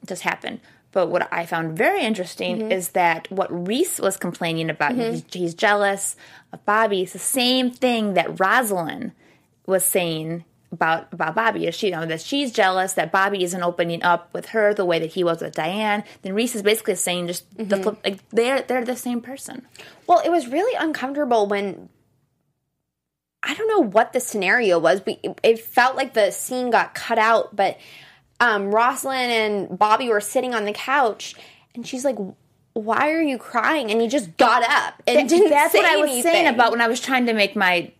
it 0.03 0.09
just 0.09 0.21
happened. 0.21 0.59
But 0.91 1.07
what 1.07 1.27
I 1.33 1.47
found 1.47 1.75
very 1.75 2.01
interesting 2.03 2.57
Mm-hmm. 2.59 2.71
is 2.71 2.89
that 2.89 3.31
what 3.31 3.67
Reese 3.67 3.97
was 3.99 4.17
complaining 4.17 4.69
about, 4.69 4.93
he's, 4.93 5.23
he's 5.31 5.53
jealous 5.55 6.15
of 6.53 6.63
Bobby. 6.65 7.01
It's 7.01 7.13
the 7.13 7.19
same 7.19 7.71
thing 7.71 8.13
that 8.13 8.39
Rosalind 8.39 9.13
was 9.65 9.83
saying 9.85 10.43
about 10.71 11.11
about 11.13 11.35
Bobby. 11.35 11.67
Is 11.67 11.75
she 11.75 11.87
you 11.87 11.91
know 11.93 12.05
that 12.05 12.21
she's 12.21 12.51
jealous 12.51 12.93
that 12.93 13.11
Bobby 13.11 13.43
isn't 13.43 13.61
opening 13.61 14.01
up 14.03 14.33
with 14.33 14.47
her 14.47 14.73
the 14.73 14.85
way 14.85 14.99
that 14.99 15.11
he 15.11 15.23
was 15.23 15.41
with 15.41 15.53
Diane. 15.53 16.03
Then 16.21 16.33
Reese 16.33 16.55
is 16.55 16.61
basically 16.61 16.95
saying 16.95 17.27
just 17.27 17.49
Mm-hmm. 17.57 17.67
the 17.69 17.77
flip, 17.83 17.97
like 18.05 18.29
they're 18.29 18.61
they're 18.61 18.85
the 18.85 18.95
same 18.95 19.21
person. 19.21 19.67
Well, 20.07 20.21
it 20.23 20.29
was 20.29 20.47
really 20.47 20.75
uncomfortable 20.79 21.47
when 21.47 21.89
I 23.43 23.53
don't 23.55 23.67
know 23.67 23.79
what 23.79 24.13
the 24.13 24.19
scenario 24.19 24.77
was, 24.77 25.01
but 25.01 25.19
it, 25.43 25.59
felt 25.59 25.95
like 25.95 26.13
the 26.13 26.29
scene 26.31 26.69
got 26.69 26.93
cut 26.93 27.17
out. 27.17 27.55
But 27.55 27.77
um, 28.39 28.73
Rosalind 28.73 29.31
and 29.31 29.79
Bobby 29.79 30.09
were 30.09 30.21
sitting 30.21 30.53
on 30.53 30.65
the 30.65 30.73
couch, 30.73 31.33
and 31.73 31.85
she's 31.85 32.05
like, 32.05 32.17
"Why 32.73 33.09
are 33.11 33.21
you 33.21 33.37
crying?" 33.39 33.89
And 33.89 33.99
he 33.99 34.07
just 34.07 34.37
got 34.37 34.63
up 34.63 35.01
and 35.07 35.27
didn't 35.27 35.49
That's 35.49 35.71
say 35.71 35.79
what 35.79 35.89
I 35.91 35.97
was 35.97 36.11
anything. 36.11 36.31
saying 36.31 36.47
about 36.53 36.71
when 36.71 36.81
I 36.81 36.87
was 36.87 36.99
trying 37.01 37.25
to 37.25 37.33
make 37.33 37.55
my 37.55 37.91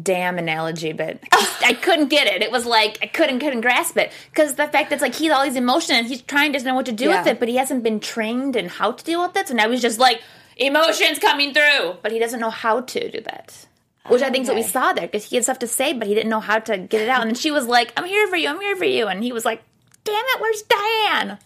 damn 0.00 0.38
analogy, 0.38 0.92
but 0.92 1.18
I, 1.64 1.74
couldn't 1.74 2.08
get 2.08 2.26
it. 2.26 2.42
It 2.42 2.50
was 2.50 2.66
like 2.66 2.98
I 3.02 3.06
couldn't 3.06 3.40
couldn't 3.40 3.60
grasp 3.60 3.96
it 3.96 4.12
because 4.30 4.54
the 4.54 4.66
fact 4.66 4.90
that 4.90 4.92
it's 4.92 5.02
like 5.02 5.14
he's 5.14 5.30
all 5.30 5.44
these 5.44 5.56
emotions 5.56 5.98
and 5.98 6.06
he's 6.06 6.22
trying 6.22 6.52
to 6.52 6.62
know 6.62 6.74
what 6.74 6.86
to 6.86 6.92
do 6.92 7.08
with 7.08 7.26
it, 7.26 7.38
but 7.38 7.48
he 7.48 7.56
hasn't 7.56 7.82
been 7.82 8.00
trained 8.00 8.56
in 8.56 8.68
how 8.68 8.92
to 8.92 9.04
deal 9.04 9.22
with 9.22 9.36
it. 9.36 9.48
So 9.48 9.54
now 9.54 9.70
he's 9.70 9.82
just 9.82 9.98
like 9.98 10.20
emotions 10.56 11.18
coming 11.18 11.52
through, 11.52 11.96
but 12.02 12.12
he 12.12 12.18
doesn't 12.18 12.40
know 12.40 12.50
how 12.50 12.80
to 12.80 13.10
do 13.10 13.20
that. 13.22 13.66
Which 14.08 14.22
I 14.22 14.30
think 14.30 14.42
is 14.42 14.48
what 14.48 14.56
we 14.56 14.64
saw 14.64 14.92
there 14.92 15.06
because 15.06 15.24
he 15.24 15.36
had 15.36 15.44
stuff 15.44 15.60
to 15.60 15.68
say, 15.68 15.92
but 15.92 16.08
he 16.08 16.14
didn't 16.14 16.30
know 16.30 16.40
how 16.40 16.58
to 16.58 16.76
get 16.76 17.00
it 17.02 17.08
out. 17.08 17.26
And 17.26 17.38
she 17.38 17.52
was 17.52 17.66
like, 17.66 17.92
"I'm 17.96 18.04
here 18.04 18.26
for 18.26 18.36
you. 18.36 18.48
I'm 18.48 18.60
here 18.60 18.74
for 18.76 18.84
you," 18.84 19.06
and 19.06 19.22
he 19.22 19.32
was 19.32 19.44
like, 19.44 19.62
"Damn 20.04 20.14
it, 20.14 20.40
where's 20.40 20.62
Diane?" 20.62 21.38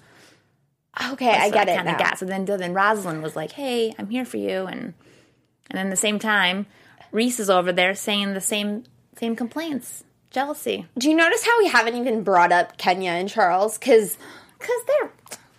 Okay, 1.12 1.28
I 1.28 1.50
That's 1.50 1.52
get 1.52 1.58
what 1.60 1.68
it 1.68 1.76
kinda 1.76 1.92
now. 1.92 1.98
got. 1.98 2.18
So 2.18 2.24
then, 2.24 2.46
then 2.46 2.72
Rosalind 2.72 3.22
was 3.22 3.36
like, 3.36 3.52
"Hey, 3.52 3.92
I'm 3.98 4.08
here 4.08 4.24
for 4.24 4.38
you," 4.38 4.64
and 4.66 4.94
and 5.68 5.78
then 5.78 5.86
at 5.88 5.90
the 5.90 5.96
same 5.96 6.18
time, 6.18 6.66
Reese 7.16 7.40
is 7.40 7.48
over 7.48 7.72
there 7.72 7.94
saying 7.94 8.34
the 8.34 8.42
same 8.42 8.84
same 9.18 9.34
complaints, 9.34 10.04
jealousy, 10.30 10.86
Do 10.98 11.08
you 11.08 11.16
notice 11.16 11.44
how 11.46 11.58
we 11.58 11.66
haven't 11.66 11.96
even 11.96 12.22
brought 12.22 12.52
up 12.52 12.76
Kenya 12.76 13.12
and 13.12 13.26
Charles? 13.26 13.78
Because 13.78 14.18
because 14.58 14.82
they're 14.86 15.10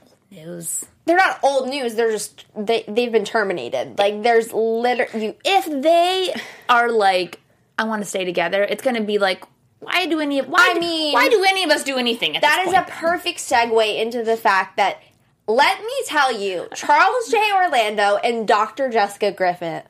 old 0.04 0.20
news. 0.30 0.86
they're 1.06 1.18
not 1.18 1.40
old 1.42 1.68
news. 1.68 1.96
They're 1.96 2.12
just 2.12 2.46
they 2.56 2.84
they've 2.88 3.12
been 3.12 3.26
terminated. 3.26 3.98
Like 3.98 4.22
there's 4.22 4.54
literally. 4.54 5.36
If 5.44 5.66
they 5.66 6.32
are 6.70 6.92
like, 6.92 7.42
"I 7.80 7.86
want 7.86 8.04
to 8.04 8.08
stay 8.08 8.24
together," 8.24 8.62
it's 8.62 8.84
going 8.84 8.96
to 8.96 9.04
be 9.04 9.18
like, 9.18 9.44
"Why 9.80 10.06
do 10.06 10.20
any? 10.20 10.40
Why? 10.42 10.74
I 10.76 10.80
mean, 10.80 11.14
why 11.14 11.28
do 11.28 11.44
any 11.44 11.64
of 11.64 11.72
us 11.72 11.84
do 11.84 11.98
anything?" 11.98 12.36
At 12.36 12.44
That 12.44 12.66
is 12.68 12.74
a 12.74 12.86
perfect 12.88 13.40
segue 13.40 14.00
into 14.00 14.22
the 14.22 14.38
fact 14.38 14.78
that 14.78 15.02
let 15.48 15.80
me 15.80 15.94
tell 16.06 16.40
you, 16.40 16.68
Charles 16.76 17.30
J. 17.32 17.52
Orlando 17.56 18.18
and 18.18 18.48
Dr. 18.48 18.90
Jessica 18.90 19.32
Griffin 19.32 19.82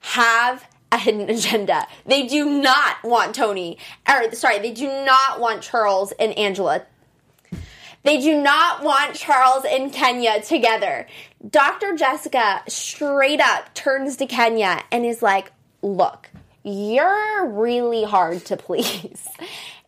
have 0.00 0.66
a 0.94 0.98
hidden 0.98 1.28
agenda. 1.28 1.86
They 2.06 2.26
do 2.26 2.48
not 2.48 3.02
want 3.04 3.34
Tony, 3.34 3.78
or 4.08 4.32
sorry, 4.32 4.60
they 4.60 4.70
do 4.70 4.86
not 5.04 5.40
want 5.40 5.62
Charles 5.62 6.12
and 6.12 6.36
Angela. 6.38 6.86
They 8.04 8.20
do 8.20 8.40
not 8.40 8.82
want 8.82 9.14
Charles 9.14 9.64
and 9.64 9.92
Kenya 9.92 10.42
together. 10.42 11.06
Dr. 11.48 11.96
Jessica 11.96 12.62
straight 12.68 13.40
up 13.40 13.74
turns 13.74 14.16
to 14.18 14.26
Kenya 14.26 14.82
and 14.92 15.04
is 15.04 15.22
like, 15.22 15.52
Look, 15.82 16.30
you're 16.62 17.46
really 17.46 18.04
hard 18.04 18.44
to 18.46 18.56
please. 18.56 19.26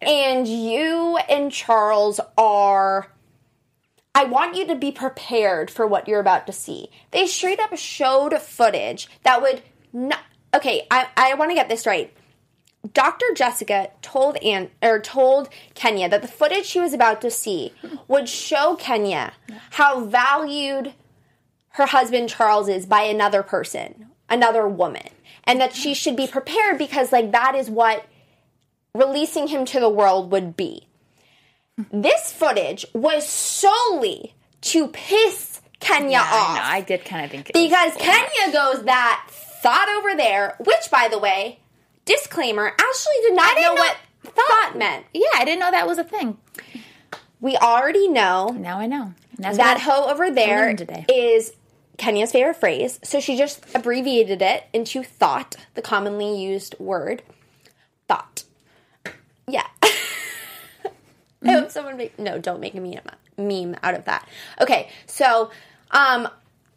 And 0.03 0.47
you 0.47 1.17
and 1.17 1.51
Charles 1.51 2.21
are 2.37 3.11
I 4.15 4.25
want 4.25 4.57
you 4.57 4.67
to 4.67 4.75
be 4.75 4.93
prepared 4.93 5.71
for 5.71 5.87
what 5.87 6.07
you're 6.07 6.21
about 6.21 6.47
to 6.47 6.53
see. 6.53 6.91
They 7.13 7.27
straight 7.27 7.61
up 7.61 7.77
showed 7.77 8.35
footage 8.41 9.09
that 9.23 9.41
would 9.41 9.63
not. 9.93 10.21
Okay, 10.57 10.87
I, 10.91 11.07
I 11.17 11.35
want 11.35 11.51
to 11.51 11.55
get 11.55 11.69
this 11.69 11.87
right. 11.87 12.13
Dr. 12.95 13.27
Jessica 13.35 13.91
told 14.01 14.37
Ann 14.39 14.71
or 14.83 14.99
told 15.01 15.49
Kenya 15.75 16.09
that 16.09 16.23
the 16.23 16.29
footage 16.29 16.65
she 16.65 16.81
was 16.81 16.95
about 16.95 17.21
to 17.21 17.31
see 17.31 17.73
would 18.09 18.29
show 18.29 18.77
Kenya 18.77 19.35
how 19.73 20.05
valued 20.05 20.95
her 21.71 21.87
husband 21.87 22.29
Charles 22.31 22.69
is 22.69 22.87
by 22.87 23.03
another 23.03 23.43
person, 23.43 24.07
another 24.31 24.67
woman, 24.67 25.09
and 25.45 25.61
that 25.61 25.75
she 25.75 25.93
should 25.95 26.17
be 26.17 26.27
prepared 26.27 26.79
because 26.79 27.13
like 27.13 27.33
that 27.33 27.55
is 27.55 27.69
what 27.69 28.07
releasing 28.95 29.49
him 29.49 29.67
to 29.67 29.79
the 29.81 29.91
world 29.91 30.31
would 30.33 30.57
be. 30.57 30.87
This 31.93 32.33
footage 32.33 32.87
was 32.95 33.29
solely 33.29 34.35
to 34.63 34.89
piss 34.89 35.61
Kenya 35.81 36.13
Yeah, 36.13 36.23
off. 36.23 36.51
I 36.51 36.55
know. 36.55 36.65
I 36.65 36.81
did 36.81 37.05
kind 37.05 37.25
of 37.27 37.31
think 37.31 37.51
it 37.51 37.53
Because 37.53 37.93
Kenya 37.97 38.53
goes 38.53 38.85
that 38.85 39.27
thought 39.29 39.96
there, 40.17 40.57
which 40.59 40.91
by 40.91 41.09
the 41.11 41.19
way, 41.19 41.61
disclaimer, 42.05 42.67
Ashley 42.67 43.13
did 43.23 43.35
not 43.37 43.55
know, 43.57 43.63
know- 43.63 43.75
what 43.75 43.97
thought 44.23 44.75
meant. 44.77 45.07
Yeah, 45.13 45.27
I 45.35 45.45
didn't 45.45 45.61
know 45.61 45.71
that 45.71 45.87
was 45.87 45.99
a 45.99 46.05
thing. 46.05 46.39
We 47.41 47.57
already 47.57 48.09
know 48.09 48.49
Now 48.49 48.79
I 48.79 48.87
know. 48.87 49.15
That's 49.39 49.59
that 49.59 49.81
hoe 49.81 50.07
over 50.11 50.31
there 50.31 50.75
is 51.09 51.53
Kenya's 51.99 52.33
favorite 52.33 52.57
phrase. 52.57 52.99
So 53.03 53.21
she 53.21 53.37
just 53.37 53.65
abbreviated 53.75 54.41
it 54.43 54.65
into 54.73 55.03
thought, 55.03 55.57
the 55.75 55.83
commonly 55.83 56.41
used 56.41 56.75
word. 56.79 57.23
Thought. 58.09 58.45
Yeah. 59.47 59.67
I 61.43 61.53
hope 61.53 61.71
someone 61.71 61.97
make 61.97 62.19
no, 62.19 62.39
don't 62.39 62.61
make 62.61 62.75
a 62.75 62.81
meme 62.81 63.01
meme 63.37 63.77
out 63.83 63.95
of 63.95 64.07
that. 64.07 64.27
Okay, 64.61 64.89
so 65.07 65.51
um 65.91 66.29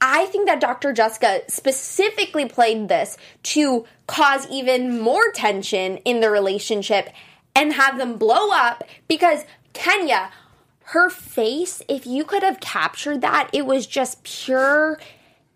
I 0.01 0.27
think 0.27 0.47
that 0.47 0.61
Dr. 0.61 0.93
Jessica 0.93 1.41
specifically 1.47 2.47
played 2.47 2.87
this 2.87 3.17
to 3.43 3.85
cause 4.07 4.47
even 4.49 4.99
more 4.99 5.31
tension 5.33 5.97
in 5.97 6.21
the 6.21 6.29
relationship 6.29 7.09
and 7.53 7.73
have 7.73 7.97
them 7.97 8.17
blow 8.17 8.51
up 8.51 8.83
because 9.07 9.43
Kenya, 9.73 10.31
her 10.85 11.09
face, 11.09 11.81
if 11.89 12.07
you 12.07 12.23
could 12.23 12.43
have 12.43 12.59
captured 12.59 13.21
that, 13.21 13.49
it 13.51 13.65
was 13.65 13.85
just 13.85 14.23
pure 14.23 14.99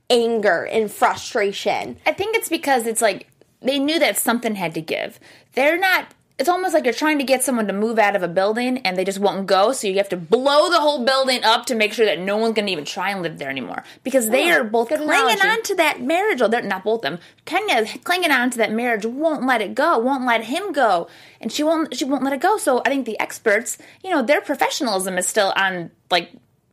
anger 0.10 0.64
and 0.66 0.92
frustration. 0.92 1.98
I 2.06 2.12
think 2.12 2.36
it's 2.36 2.50
because 2.50 2.86
it's 2.86 3.02
like 3.02 3.28
they 3.62 3.80
knew 3.80 3.98
that 4.00 4.18
something 4.18 4.56
had 4.56 4.74
to 4.74 4.82
give. 4.82 5.20
They're 5.54 5.80
not. 5.80 6.08
It's 6.40 6.50
almost 6.50 6.74
like 6.74 6.84
you're 6.84 6.94
trying 6.96 7.20
to 7.20 7.24
get 7.24 7.44
someone 7.44 7.68
to 7.68 7.74
move 7.74 8.00
out 8.00 8.16
of 8.16 8.24
a 8.24 8.28
building 8.28 8.80
and 8.80 8.98
they 8.98 9.06
just 9.06 9.20
won't 9.20 9.46
go, 9.46 9.72
so 9.72 9.88
you 9.88 9.98
have 9.98 10.10
to 10.10 10.18
blow 10.18 10.70
the 10.70 10.82
whole 10.82 11.06
building 11.06 11.44
up 11.44 11.68
to 11.68 11.76
make 11.76 11.94
sure 11.94 12.08
that 12.08 12.20
no 12.20 12.38
one's 12.38 12.56
going 12.56 12.66
to 12.66 12.72
even 12.72 12.86
try 12.86 13.12
and 13.12 13.22
live 13.22 13.38
there 13.38 13.52
anymore. 13.52 13.84
Because 14.04 14.30
they 14.30 14.50
are 14.50 14.64
both 14.64 14.88
clinging 14.88 15.10
analogy. 15.10 15.48
on 15.48 15.64
to 15.64 15.76
that 15.76 16.02
marriage. 16.02 16.42
Or 16.42 16.50
they're 16.50 16.64
not 16.64 16.84
both 16.84 17.06
of 17.06 17.12
them. 17.12 17.20
Kenya 17.46 17.86
clinging 18.04 18.32
on 18.32 18.50
to 18.50 18.58
that 18.58 18.72
marriage, 18.72 19.06
won't 19.06 19.46
let 19.46 19.62
it 19.62 19.76
go, 19.76 20.00
won't 20.00 20.26
let 20.26 20.46
him 20.46 20.74
go, 20.74 21.08
and 21.40 21.52
she 21.52 21.62
won't. 21.62 21.96
She 21.96 22.06
won't 22.06 22.24
let 22.24 22.34
it 22.34 22.42
go. 22.42 22.58
So 22.58 22.82
I 22.84 22.90
think 22.90 23.06
the 23.06 23.20
experts, 23.20 23.78
you 24.04 24.10
know, 24.10 24.24
their 24.24 24.42
professionalism 24.42 25.20
is 25.20 25.28
still 25.28 25.54
on 25.56 25.92
like 26.10 26.32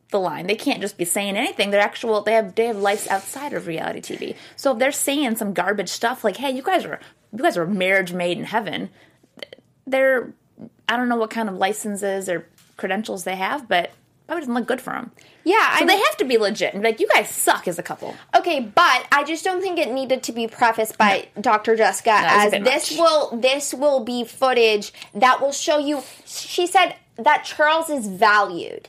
the 0.09 0.19
line. 0.19 0.47
They 0.47 0.55
can't 0.55 0.81
just 0.81 0.97
be 0.97 1.05
saying 1.05 1.37
anything. 1.37 1.69
They're 1.69 1.81
actual. 1.81 2.21
They 2.21 2.33
have 2.33 2.55
they 2.55 2.65
have 2.65 2.77
lives 2.77 3.07
outside 3.07 3.53
of 3.53 3.67
reality 3.67 4.01
TV. 4.01 4.35
So 4.55 4.73
if 4.73 4.79
they're 4.79 4.91
saying 4.91 5.35
some 5.35 5.53
garbage 5.53 5.89
stuff 5.89 6.23
like, 6.23 6.37
"Hey, 6.37 6.51
you 6.51 6.63
guys 6.63 6.83
are 6.83 6.99
you 7.31 7.43
guys 7.43 7.57
are 7.57 7.65
marriage 7.67 8.11
made 8.11 8.37
in 8.37 8.45
heaven," 8.45 8.89
they're 9.87 10.33
I 10.87 10.97
don't 10.97 11.09
know 11.09 11.15
what 11.15 11.29
kind 11.29 11.49
of 11.49 11.55
licenses 11.55 12.29
or 12.29 12.47
credentials 12.77 13.23
they 13.23 13.35
have, 13.35 13.67
but 13.67 13.91
probably 14.27 14.41
doesn't 14.41 14.53
look 14.53 14.67
good 14.67 14.81
for 14.81 14.93
them. 14.93 15.11
Yeah, 15.43 15.77
So 15.77 15.83
I 15.83 15.87
they 15.87 15.97
have 15.97 16.17
to 16.17 16.25
be 16.25 16.37
legit 16.37 16.73
and 16.73 16.83
be 16.83 16.89
like, 16.89 16.99
"You 16.99 17.07
guys 17.07 17.29
suck 17.29 17.67
as 17.67 17.79
a 17.79 17.83
couple." 17.83 18.15
Okay, 18.35 18.59
but 18.59 19.07
I 19.11 19.23
just 19.23 19.43
don't 19.43 19.61
think 19.61 19.79
it 19.79 19.91
needed 19.91 20.23
to 20.23 20.31
be 20.31 20.47
prefaced 20.47 20.97
by 20.97 21.29
Dr. 21.39 21.75
Jessica 21.75 22.11
a 22.11 22.13
as 22.13 22.51
this 22.51 22.91
much. 22.91 22.99
will 22.99 23.37
this 23.37 23.73
will 23.73 24.03
be 24.03 24.23
footage 24.23 24.93
that 25.15 25.41
will 25.41 25.51
show 25.51 25.79
you 25.79 26.03
she 26.25 26.67
said 26.67 26.95
that 27.17 27.43
Charles 27.43 27.89
is 27.89 28.07
valued 28.07 28.87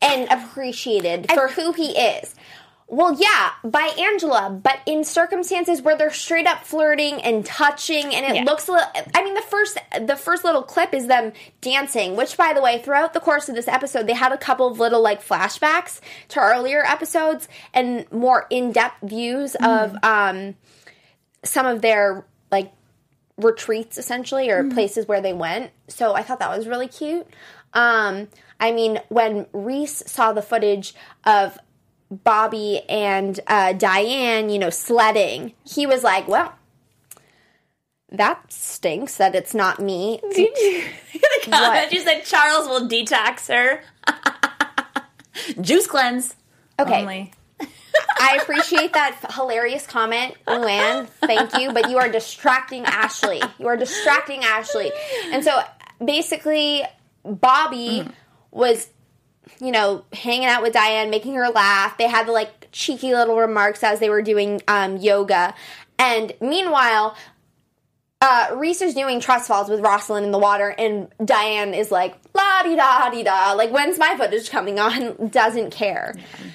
and 0.00 0.28
appreciated 0.30 1.30
for 1.32 1.48
who 1.48 1.72
he 1.72 1.98
is. 1.98 2.34
Well, 2.90 3.12
yeah, 3.12 3.50
by 3.62 3.92
Angela, 3.98 4.48
but 4.62 4.80
in 4.86 5.04
circumstances 5.04 5.82
where 5.82 5.94
they're 5.94 6.10
straight 6.10 6.46
up 6.46 6.64
flirting 6.64 7.20
and 7.20 7.44
touching, 7.44 8.14
and 8.14 8.24
it 8.24 8.36
Yeah. 8.36 8.44
looks 8.44 8.66
a 8.66 8.72
little. 8.72 8.88
I 9.14 9.22
mean, 9.22 9.34
the 9.34 9.42
first 9.42 9.76
the 10.00 10.16
first 10.16 10.42
little 10.42 10.62
clip 10.62 10.94
is 10.94 11.06
them 11.06 11.34
dancing, 11.60 12.16
which, 12.16 12.38
by 12.38 12.54
the 12.54 12.62
way, 12.62 12.80
throughout 12.80 13.12
the 13.12 13.20
course 13.20 13.50
of 13.50 13.54
this 13.54 13.68
episode, 13.68 14.06
they 14.06 14.14
had 14.14 14.32
a 14.32 14.38
couple 14.38 14.66
of 14.66 14.80
little 14.80 15.02
like 15.02 15.22
flashbacks 15.22 16.00
to 16.28 16.40
earlier 16.40 16.82
episodes 16.86 17.46
and 17.74 18.10
more 18.10 18.46
in 18.48 18.72
depth 18.72 19.02
views 19.02 19.54
of 19.56 19.94
um, 20.02 20.54
some 21.44 21.66
of 21.66 21.82
their 21.82 22.24
like 22.50 22.72
retreats, 23.36 23.98
essentially, 23.98 24.48
or 24.48 24.64
places 24.70 25.06
where 25.06 25.20
they 25.20 25.34
went. 25.34 25.72
So 25.88 26.14
I 26.14 26.22
thought 26.22 26.38
that 26.38 26.56
was 26.56 26.66
really 26.66 26.88
cute. 26.88 27.26
Um, 27.74 28.28
I 28.58 28.72
mean, 28.72 28.98
when 29.10 29.44
Reese 29.52 30.02
saw 30.06 30.32
the 30.32 30.40
footage 30.40 30.94
of 31.26 31.58
Bobby 32.10 32.82
and 32.88 33.38
uh, 33.46 33.72
Diane, 33.74 34.48
you 34.50 34.58
know, 34.58 34.70
sledding, 34.70 35.54
he 35.64 35.86
was 35.86 36.02
like, 36.02 36.26
well, 36.26 36.54
that 38.10 38.50
stinks 38.50 39.16
that 39.18 39.34
it's 39.34 39.54
not 39.54 39.80
me. 39.80 40.20
the 40.22 41.50
comment 41.50 41.92
you 41.92 42.00
said 42.00 42.24
Charles 42.24 42.66
will 42.66 42.88
detox 42.88 43.48
her. 43.52 43.82
Juice 45.60 45.86
cleanse. 45.86 46.34
Okay. 46.78 47.00
Only. 47.00 47.32
I 48.20 48.38
appreciate 48.40 48.92
that 48.94 49.18
hilarious 49.34 49.86
comment, 49.86 50.34
Luann. 50.46 51.08
Thank 51.08 51.58
you, 51.58 51.72
but 51.72 51.90
you 51.90 51.98
are 51.98 52.08
distracting 52.08 52.84
Ashley. 52.84 53.42
You 53.58 53.68
are 53.68 53.76
distracting 53.76 54.44
Ashley. 54.44 54.90
And 55.26 55.44
so 55.44 55.60
basically, 56.04 56.84
Bobby 57.24 58.08
was, 58.50 58.88
you 59.60 59.70
know, 59.70 60.04
hanging 60.12 60.46
out 60.46 60.62
with 60.62 60.72
Diane, 60.72 61.10
making 61.10 61.34
her 61.34 61.48
laugh. 61.48 61.96
They 61.98 62.08
had 62.08 62.26
the 62.26 62.32
like 62.32 62.68
cheeky 62.72 63.14
little 63.14 63.36
remarks 63.36 63.82
as 63.82 64.00
they 64.00 64.10
were 64.10 64.22
doing 64.22 64.60
um, 64.68 64.96
yoga. 64.96 65.54
And 65.98 66.32
meanwhile, 66.40 67.16
uh, 68.20 68.48
Reese 68.56 68.82
is 68.82 68.94
doing 68.94 69.20
trust 69.20 69.46
falls 69.46 69.68
with 69.68 69.80
Rosalind 69.80 70.26
in 70.26 70.32
the 70.32 70.38
water, 70.38 70.74
and 70.76 71.08
Diane 71.24 71.72
is 71.72 71.90
like, 71.90 72.16
la 72.34 72.62
di 72.62 72.74
da 72.74 73.10
di 73.10 73.22
da, 73.22 73.52
like, 73.52 73.70
when's 73.70 73.98
my 73.98 74.16
footage 74.16 74.50
coming 74.50 74.78
on? 74.78 75.28
Doesn't 75.30 75.70
care. 75.70 76.14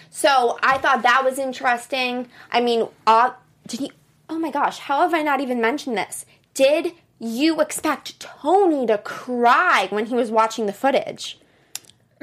So 0.10 0.60
I 0.62 0.78
thought 0.78 1.04
that 1.04 1.24
was 1.24 1.40
interesting. 1.40 2.28
I 2.52 2.60
mean, 2.60 2.88
uh, 3.08 3.32
did 3.68 3.80
he, 3.80 3.92
oh 4.30 4.40
my 4.40 4.52
gosh, 4.52 4.80
how 4.80 5.02
have 5.02 5.14
I 5.14 5.22
not 5.22 5.40
even 5.40 5.62
mentioned 5.62 5.98
this? 5.98 6.26
Did 6.54 6.92
you 7.20 7.62
expect 7.62 8.20
Tony 8.20 8.86
to 8.86 8.98
cry 8.98 9.88
when 9.90 10.08
he 10.08 10.16
was 10.16 10.32
watching 10.32 10.66
the 10.66 10.74
footage? 10.74 11.40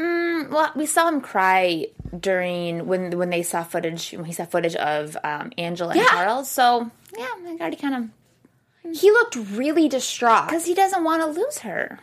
Well, 0.01 0.73
we 0.75 0.87
saw 0.87 1.09
him 1.09 1.21
cry 1.21 1.87
during 2.19 2.87
when 2.87 3.17
when 3.19 3.31
they 3.31 3.43
saw 3.43 3.63
footage 3.63 4.13
when 4.13 4.25
he 4.25 4.33
saw 4.33 4.45
footage 4.47 4.75
of 4.77 5.17
um, 5.23 5.53
Angela 5.59 5.93
and 5.93 6.01
Yeah. 6.01 6.09
Charles. 6.09 6.51
So 6.51 6.91
yeah, 7.17 7.27
I 7.29 7.57
already 7.61 7.77
kind 7.77 8.11
of 8.85 8.95
He 9.01 9.11
looked 9.11 9.37
really 9.37 9.89
distraught. 9.89 10.47
because 10.47 10.65
he 10.67 10.75
doesn't 10.75 11.05
want 11.05 11.23
to 11.23 11.29
lose 11.41 11.59
her. 11.61 11.99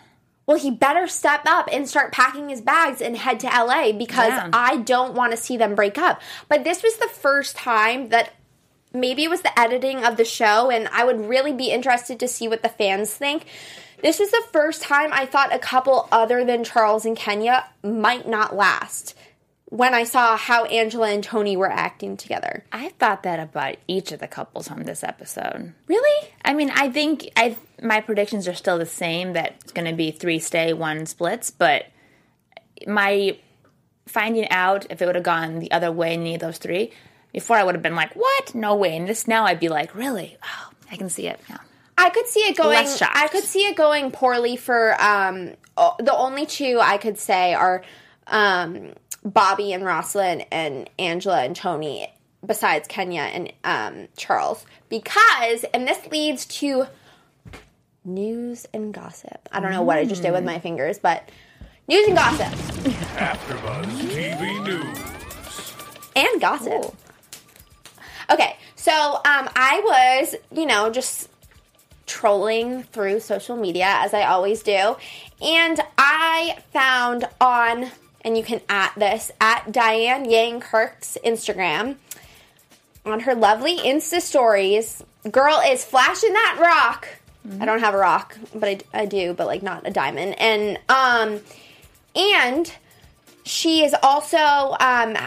well, 0.46 0.58
he 0.58 0.72
better 0.72 1.08
step 1.08 1.42
up 1.46 1.68
and 1.72 1.90
start 1.90 2.12
packing 2.14 2.48
his 2.50 2.62
bags 2.62 3.02
and 3.02 3.18
head 3.18 3.40
to 3.42 3.48
LA 3.48 3.92
because 3.92 4.30
Yeah. 4.30 4.50
I 4.54 4.78
don't 4.78 5.14
want 5.14 5.32
to 5.32 5.38
see 5.38 5.58
them 5.58 5.76
break 5.76 5.98
up. 5.98 6.22
But 6.48 6.64
this 6.64 6.84
was 6.84 6.96
the 6.98 7.10
first 7.10 7.56
time 7.58 8.10
that 8.10 8.34
maybe 8.94 9.24
it 9.26 9.30
was 9.30 9.42
the 9.42 9.60
editing 9.60 10.06
of 10.06 10.16
the 10.16 10.24
show, 10.24 10.70
and 10.72 10.88
I 10.94 11.04
would 11.04 11.20
really 11.28 11.52
be 11.52 11.70
interested 11.72 12.18
to 12.22 12.28
see 12.30 12.48
what 12.48 12.64
the 12.64 12.70
fans 12.70 13.14
think. 13.14 13.46
This 14.02 14.20
was 14.20 14.32
the 14.32 14.44
first 14.52 14.82
time 14.82 15.12
I 15.12 15.26
thought 15.26 15.54
a 15.54 15.60
couple 15.60 16.08
other 16.12 16.46
than 16.46 16.64
Charles 16.64 17.06
and 17.06 17.18
Kenya 17.18 17.68
might 17.84 18.28
not 18.28 18.56
last 18.56 19.16
when 19.70 19.94
I 19.94 20.04
saw 20.06 20.38
how 20.38 20.66
Angela 20.66 21.10
and 21.10 21.24
Tony 21.24 21.58
were 21.58 21.70
acting 21.70 22.16
together. 22.16 22.64
I 22.72 22.90
thought 22.90 23.24
that 23.24 23.40
about 23.40 23.76
each 23.88 24.12
of 24.12 24.20
the 24.20 24.28
couples 24.28 24.72
on 24.72 24.84
this 24.84 25.04
episode. 25.04 25.74
Really? 25.88 26.30
I 26.46 26.54
mean, 26.54 26.70
I 26.74 26.90
think 26.90 27.30
I 27.36 27.58
my 27.82 28.02
predictions 28.02 28.48
are 28.48 28.54
still 28.54 28.78
the 28.78 28.86
same 28.86 29.34
that 29.34 29.56
it's 29.62 29.74
going 29.74 29.90
to 29.90 29.96
be 29.96 30.12
three 30.12 30.40
stay, 30.40 30.74
one 30.74 31.06
splits. 31.06 31.52
But 31.52 31.88
my 32.86 33.38
finding 34.08 34.50
out 34.50 34.86
if 34.90 35.02
it 35.02 35.06
would 35.06 35.16
have 35.16 35.24
gone 35.24 35.60
the 35.60 35.72
other 35.72 35.92
way 35.92 36.14
in 36.14 36.22
any 36.22 36.36
of 36.36 36.42
those 36.42 36.60
three 36.60 36.92
before, 37.34 37.58
I 37.58 37.64
would 37.64 37.76
have 37.76 37.84
been 37.84 37.96
like, 37.96 38.14
"What? 38.16 38.56
No 38.56 38.76
way!" 38.76 38.96
And 38.96 39.08
this 39.08 39.28
now, 39.28 39.46
I'd 39.46 39.60
be 39.60 39.70
like, 39.70 39.94
"Really? 39.94 40.38
Oh, 40.44 40.70
I 40.90 40.96
can 40.96 41.10
see 41.10 41.28
it 41.28 41.42
now." 41.50 41.60
I 41.98 42.10
could 42.10 42.28
see 42.28 42.42
it 42.42 42.56
going. 42.58 42.70
Less. 42.78 43.02
I 43.02 43.28
could 43.28 43.44
see 43.44 43.62
it 43.68 43.76
going 43.76 44.12
poorly 44.12 44.56
for 44.56 44.96
um. 45.02 45.54
o- 45.78 45.96
The 46.00 46.16
only 46.16 46.46
two 46.46 46.80
I 46.82 46.98
could 46.98 47.18
say 47.18 47.54
are 47.54 47.84
um, 48.28 48.94
Bobby 49.24 49.74
and 49.74 49.84
Rosalind 49.86 50.46
and 50.52 50.90
Angela 51.00 51.42
and 51.42 51.56
Tony, 51.56 52.08
besides 52.46 52.88
Kenya 52.88 53.22
and 53.22 53.52
um, 53.64 54.08
Charles, 54.16 54.66
because 54.90 55.64
and 55.74 55.88
this 55.88 56.06
leads 56.12 56.46
to 56.46 56.86
news 58.06 58.66
and 58.74 58.94
gossip. 58.94 59.50
I 59.52 59.60
don't 59.60 59.72
know 59.72 59.82
what 59.82 59.98
I 59.98 60.06
just 60.06 60.22
did 60.22 60.32
with 60.32 60.44
my 60.44 60.60
fingers, 60.60 61.00
but 61.00 61.28
news 61.88 62.08
and 62.08 62.16
gossip 62.16 62.54
AfterBuzz 63.18 63.86
TV 64.12 64.64
News. 64.66 65.74
and 66.16 66.40
gossip. 66.42 66.96
Okay, 68.30 68.56
so 68.76 68.92
um, 68.94 69.50
I 69.56 69.82
was, 70.22 70.36
you 70.52 70.66
know, 70.66 70.90
just 70.90 71.30
trolling 72.08 72.84
through 72.84 73.20
social 73.20 73.56
media 73.56 73.86
as 73.88 74.14
I 74.14 74.24
always 74.24 74.64
do, 74.64 74.96
and 75.42 75.80
I 75.98 76.58
found 76.74 77.28
on, 77.40 77.92
and 78.22 78.38
you 78.38 78.44
can 78.44 78.62
at 78.70 78.94
this 78.98 79.32
at 79.40 79.72
Diane 79.72 80.30
Yang 80.30 80.62
Kirk's 80.62 81.18
Instagram 81.24 81.98
on 83.06 83.20
her 83.22 83.36
lovely 83.36 83.78
Insta 83.78 84.22
stories. 84.22 85.04
Girl 85.30 85.62
is 85.66 85.86
flashing 85.86 86.34
that 86.34 86.58
rock. 86.60 87.08
I 87.60 87.66
don't 87.66 87.80
have 87.80 87.94
a 87.94 87.98
rock, 87.98 88.38
but 88.56 88.84
I, 88.94 89.02
I 89.02 89.06
do, 89.06 89.34
but 89.34 89.48
like 89.48 89.62
not 89.62 89.88
a 89.88 89.92
diamond, 89.92 90.40
and 90.40 90.80
um, 90.90 91.42
and 92.16 92.74
she 93.44 93.84
is 93.84 93.96
also 94.04 94.76
um 94.80 95.18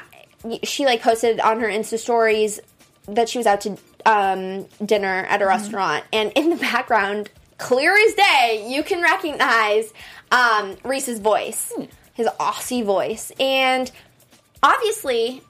she 0.63 0.85
like 0.85 1.03
posted 1.03 1.41
on 1.41 1.61
her 1.61 1.69
insta 1.69 1.99
stories 1.99 2.61
that 3.07 3.29
she 3.29 3.39
was 3.39 3.47
out 3.47 3.61
to 3.63 3.77
um 4.07 4.67
dinner 4.85 5.25
at 5.29 5.43
a 5.43 5.47
restaurant 5.47 6.05
and 6.13 6.33
in 6.35 6.51
the 6.51 6.57
background 6.57 7.31
clear 7.59 7.95
as 7.95 8.15
day 8.15 8.67
you 8.69 8.83
can 8.83 9.03
recognize 9.03 9.93
um 10.33 10.77
reese's 10.85 11.19
voice 11.21 11.73
his 12.15 12.27
aussie 12.39 12.85
voice 12.85 13.33
and 13.41 13.91
obviously 14.63 15.43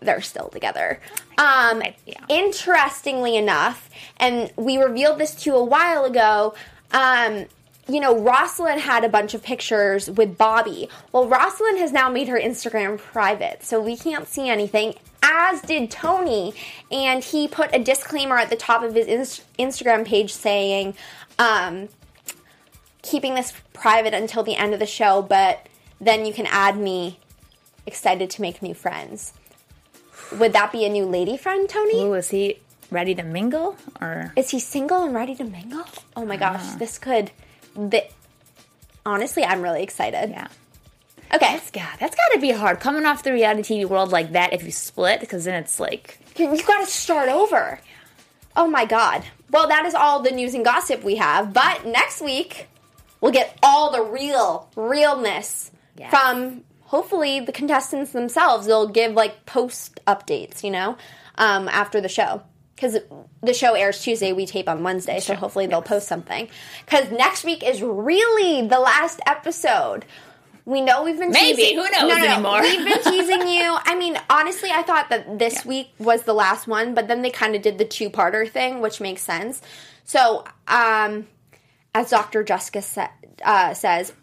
they're 0.00 0.20
still 0.20 0.48
together. 0.48 1.00
Um 1.38 1.82
Yeah. 2.04 2.24
interestingly 2.28 3.36
enough 3.36 3.88
and 4.18 4.52
we 4.56 4.76
revealed 4.76 5.18
this 5.18 5.34
to 5.36 5.50
you 5.50 5.56
a 5.56 5.64
while 5.64 6.04
ago 6.04 6.54
um 6.92 7.46
you 7.88 8.00
know, 8.00 8.18
Rosalind 8.18 8.80
had 8.80 9.04
a 9.04 9.08
bunch 9.08 9.34
of 9.34 9.42
pictures 9.42 10.10
with 10.10 10.38
Bobby. 10.38 10.88
Well, 11.12 11.28
Rosalind 11.28 11.78
has 11.78 11.92
now 11.92 12.08
made 12.08 12.28
her 12.28 12.38
Instagram 12.38 12.98
private, 12.98 13.62
so 13.62 13.80
we 13.80 13.96
can't 13.96 14.26
see 14.26 14.48
anything, 14.48 14.94
as 15.22 15.60
did 15.62 15.90
Tony. 15.90 16.54
And 16.90 17.22
he 17.22 17.46
put 17.48 17.74
a 17.74 17.82
disclaimer 17.82 18.38
at 18.38 18.50
the 18.50 18.56
top 18.56 18.82
of 18.82 18.94
his 18.94 19.06
ins- 19.06 19.42
Instagram 19.58 20.06
page 20.06 20.32
saying, 20.32 20.94
um, 21.38 21.88
keeping 23.02 23.34
this 23.34 23.52
private 23.72 24.14
until 24.14 24.42
the 24.42 24.56
end 24.56 24.72
of 24.72 24.80
the 24.80 24.86
show, 24.86 25.20
but 25.20 25.66
then 26.00 26.24
you 26.24 26.32
can 26.32 26.46
add 26.46 26.76
me. 26.76 27.18
Excited 27.86 28.30
to 28.30 28.40
make 28.40 28.62
new 28.62 28.72
friends. 28.72 29.34
Would 30.38 30.54
that 30.54 30.72
be 30.72 30.86
a 30.86 30.88
new 30.88 31.04
lady 31.04 31.36
friend, 31.36 31.68
Tony? 31.68 32.00
Ooh, 32.00 32.14
is 32.14 32.30
he 32.30 32.60
ready 32.90 33.14
to 33.14 33.22
mingle 33.22 33.76
or? 34.00 34.32
Is 34.36 34.50
he 34.50 34.58
single 34.58 35.04
and 35.04 35.14
ready 35.14 35.34
to 35.34 35.44
mingle? 35.44 35.84
Oh 36.16 36.24
my 36.24 36.38
gosh, 36.38 36.64
this 36.76 36.98
could. 36.98 37.30
The, 37.74 38.04
honestly, 39.06 39.44
I'm 39.44 39.62
really 39.62 39.82
excited. 39.82 40.30
Yeah. 40.30 40.48
Okay, 41.34 41.58
Yeah, 41.74 41.88
that's 41.98 42.14
got 42.14 42.34
to 42.34 42.40
be 42.40 42.50
hard 42.52 42.78
coming 42.80 43.04
off 43.06 43.22
the 43.24 43.32
reality 43.32 43.62
TV 43.82 43.88
world 43.88 44.12
like 44.12 44.32
that. 44.32 44.52
If 44.52 44.62
you 44.62 44.70
split, 44.70 45.20
because 45.20 45.44
then 45.44 45.54
it's 45.62 45.80
like 45.80 46.18
you, 46.36 46.54
you 46.54 46.62
got 46.62 46.84
to 46.84 46.90
start 46.90 47.28
over. 47.28 47.80
Oh 48.56 48.68
my 48.68 48.84
god. 48.84 49.24
Well, 49.50 49.66
that 49.68 49.84
is 49.84 49.94
all 49.94 50.20
the 50.22 50.30
news 50.30 50.54
and 50.54 50.64
gossip 50.64 51.02
we 51.02 51.16
have. 51.16 51.52
But 51.52 51.86
next 51.86 52.20
week, 52.20 52.68
we'll 53.20 53.32
get 53.32 53.58
all 53.62 53.90
the 53.90 54.02
real 54.02 54.68
realness 54.76 55.70
Yes. 55.96 56.10
from 56.10 56.62
hopefully 56.82 57.40
the 57.40 57.52
contestants 57.52 58.12
themselves 58.12 58.66
they'll 58.66 58.88
give 58.88 59.12
like 59.12 59.46
post 59.46 59.98
updates, 60.06 60.62
you 60.62 60.70
know, 60.70 60.96
um, 61.36 61.68
after 61.68 62.00
the 62.00 62.08
show. 62.08 62.42
Because 62.74 62.98
the 63.42 63.54
show 63.54 63.74
airs 63.74 64.02
Tuesday, 64.02 64.32
we 64.32 64.46
tape 64.46 64.68
on 64.68 64.82
Wednesday, 64.82 65.20
so 65.20 65.34
hopefully 65.34 65.66
they'll 65.66 65.82
post 65.82 66.08
something. 66.08 66.48
Because 66.84 67.10
next 67.10 67.44
week 67.44 67.62
is 67.62 67.80
really 67.82 68.66
the 68.66 68.80
last 68.80 69.20
episode. 69.26 70.04
We 70.64 70.80
know 70.80 71.04
we've 71.04 71.18
been 71.18 71.30
Maybe. 71.30 71.56
teasing. 71.56 71.76
Who 71.76 71.82
knows 71.84 71.92
no, 72.00 72.08
no, 72.08 72.16
no. 72.16 72.32
anymore? 72.32 72.60
We've 72.62 72.84
been 72.84 73.02
teasing 73.12 73.46
you. 73.46 73.76
I 73.84 73.96
mean, 73.96 74.18
honestly, 74.30 74.70
I 74.72 74.82
thought 74.82 75.10
that 75.10 75.38
this 75.38 75.64
week 75.64 75.90
was 75.98 76.22
the 76.22 76.32
last 76.32 76.66
one, 76.66 76.94
but 76.94 77.06
then 77.06 77.22
they 77.22 77.30
kind 77.30 77.54
of 77.54 77.62
did 77.62 77.78
the 77.78 77.84
two-parter 77.84 78.50
thing, 78.50 78.80
which 78.80 79.00
makes 79.00 79.22
sense. 79.22 79.60
So, 80.04 80.44
um, 80.66 81.26
as 81.94 82.10
Dr. 82.10 82.42
Jessica 82.42 82.82
sa- 82.82 83.10
uh, 83.44 83.74
says, 83.74 84.14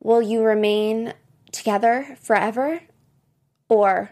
will 0.00 0.20
you 0.20 0.42
remain 0.42 1.14
together 1.52 2.16
forever 2.20 2.80
or 3.68 4.10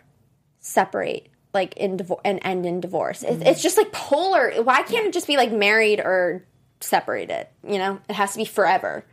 separate 0.61 1.29
like 1.55 1.77
in 1.77 1.97
divorce 1.97 2.21
and 2.25 2.41
end 2.43 2.67
in 2.67 2.81
divorce. 2.81 3.23
It's, 3.23 3.33
mm-hmm. 3.33 3.47
it's 3.47 3.63
just 3.63 3.77
like 3.77 3.93
polar. 3.93 4.53
Why 4.63 4.83
can't 4.83 5.07
it 5.07 5.13
just 5.13 5.27
be 5.27 5.37
like 5.37 5.53
married 5.53 6.01
or 6.01 6.45
separated? 6.81 7.47
You 7.67 7.79
know? 7.79 8.01
It 8.09 8.15
has 8.15 8.33
to 8.33 8.39
be 8.39 8.45
forever. 8.45 9.05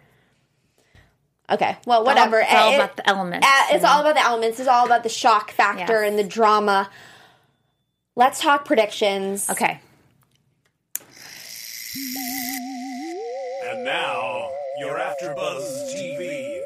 Okay. 1.50 1.78
Well 1.86 2.04
whatever. 2.04 2.40
It's 2.40 2.54
all 2.54 2.72
It- 2.72 2.76
about 2.76 2.96
the 2.98 3.08
elements, 3.10 3.48
it's 3.48 3.74
you 3.74 3.80
know? 3.82 3.88
all 3.88 4.02
about 4.02 4.16
the 4.16 4.26
elements. 4.26 4.60
It's 4.60 4.70
all 4.70 4.86
about 4.86 5.04
the 5.04 5.10
shock 5.10 5.52
factor 5.52 6.04
Yes. 6.04 6.10
and 6.10 6.20
the 6.20 6.24
drama. 6.24 6.90
Let's 8.16 8.40
talk 8.42 8.66
predictions. 8.66 9.50
Okay. 9.50 9.80
And 13.68 13.84
now, 13.84 14.50
your 14.80 14.98
AfterBuzz 14.98 15.94
TV 15.94 16.62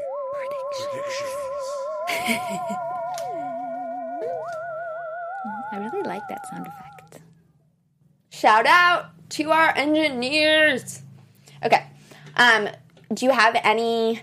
predictions. 2.08 2.76
I 5.72 5.78
really 5.78 6.04
like 6.04 6.28
that 6.30 6.48
sound 6.48 6.68
effect. 6.68 7.22
Shout 8.30 8.66
out 8.66 9.08
to 9.32 9.52
our 9.52 9.76
engineers. 9.76 11.02
Okay. 11.64 11.86
Um, 12.36 12.70
do 13.14 13.26
you 13.26 13.32
have 13.32 13.60
any 13.64 14.22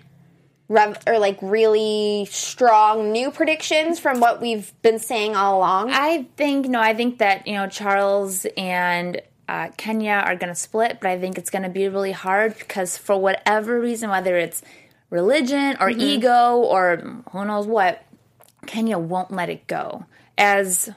rev- 0.68 1.02
or 1.06 1.18
like 1.18 1.38
really 1.42 2.26
strong 2.30 3.12
new 3.12 3.30
predictions 3.30 3.98
from 3.98 4.20
what 4.20 4.40
we've 4.40 4.72
been 4.82 4.98
saying 4.98 5.36
all 5.36 5.58
along? 5.58 5.90
I 5.90 6.26
think 6.36 6.66
no, 6.66 6.80
I 6.80 6.94
think 6.94 7.18
that 7.18 7.46
you 7.46 7.54
know 7.54 7.68
Charles 7.68 8.46
and 8.56 9.20
uh, 9.48 9.68
Kenya 9.76 10.22
are 10.24 10.36
going 10.36 10.48
to 10.48 10.58
split, 10.58 10.98
but 11.00 11.10
I 11.10 11.18
think 11.18 11.38
it's 11.38 11.50
going 11.50 11.62
to 11.62 11.68
be 11.68 11.88
really 11.88 12.12
hard 12.12 12.58
because 12.58 12.98
for 12.98 13.16
whatever 13.16 13.80
reason, 13.80 14.10
whether 14.10 14.36
it's 14.36 14.62
religion 15.10 15.76
or 15.78 15.88
ego 15.88 16.56
or 16.56 17.22
who 17.30 17.44
knows 17.44 17.66
what, 17.66 18.04
Kenya 18.66 18.98
won't 18.98 19.30
let 19.30 19.48
it 19.48 19.66
go. 19.66 20.04
As 20.36 20.90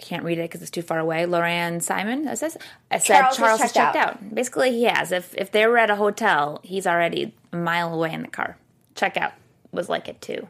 I 0.00 0.02
can't 0.02 0.24
read 0.24 0.38
it 0.38 0.42
because 0.42 0.62
it's 0.62 0.70
too 0.70 0.80
far 0.82 0.98
away. 0.98 1.24
Loran 1.24 1.82
Simon? 1.82 2.26
I 2.26 2.34
said 2.34 2.56
Charles 3.02 3.36
Charles, 3.36 3.60
checked 3.60 3.74
checked 3.74 3.96
out. 3.96 4.14
out. 4.14 4.34
Basically, 4.34 4.70
he 4.70 4.84
has. 4.84 5.12
If 5.12 5.34
if 5.36 5.52
they 5.52 5.66
were 5.66 5.76
at 5.76 5.90
a 5.90 5.96
hotel, 5.96 6.60
he's 6.62 6.86
already 6.86 7.34
a 7.52 7.56
mile 7.56 7.92
away 7.92 8.12
in 8.14 8.22
the 8.22 8.28
car. 8.28 8.56
Check 8.94 9.18
out 9.18 9.32
was 9.72 9.90
like 9.90 10.08
at 10.08 10.22
two, 10.22 10.48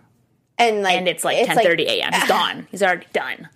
and 0.57 0.83
like 0.83 0.97
and 0.97 1.09
it's 1.09 1.25
like 1.25 1.49
10:30 1.49 1.81
a.m. 1.87 2.13
He's 2.13 2.29
gone. 2.29 2.69
He's 2.71 2.83
already 2.83 3.07
done. 3.13 3.49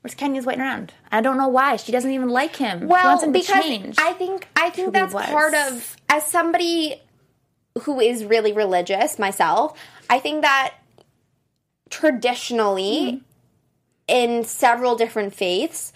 Where's 0.00 0.14
Kenya's 0.14 0.46
waiting 0.46 0.62
around? 0.62 0.92
I 1.12 1.20
don't 1.20 1.36
know 1.36 1.48
why. 1.48 1.76
She 1.76 1.92
doesn't 1.92 2.10
even 2.10 2.28
like 2.28 2.56
him. 2.56 2.88
Well, 2.88 3.04
wants 3.04 3.22
him 3.24 3.32
to 3.32 3.38
because. 3.38 3.98
I 3.98 4.12
think 4.14 4.48
I 4.56 4.70
think 4.70 4.94
that's 4.94 5.12
part 5.12 5.54
of 5.54 5.96
as 6.08 6.26
somebody 6.26 7.02
who 7.82 8.00
is 8.00 8.24
really 8.24 8.52
religious 8.52 9.18
myself. 9.18 9.78
I 10.08 10.20
think 10.20 10.40
that 10.42 10.74
traditionally 11.90 13.00
Mm-hmm. 13.12 13.18
In 14.08 14.44
several 14.44 14.96
different 14.96 15.34
faiths 15.34 15.92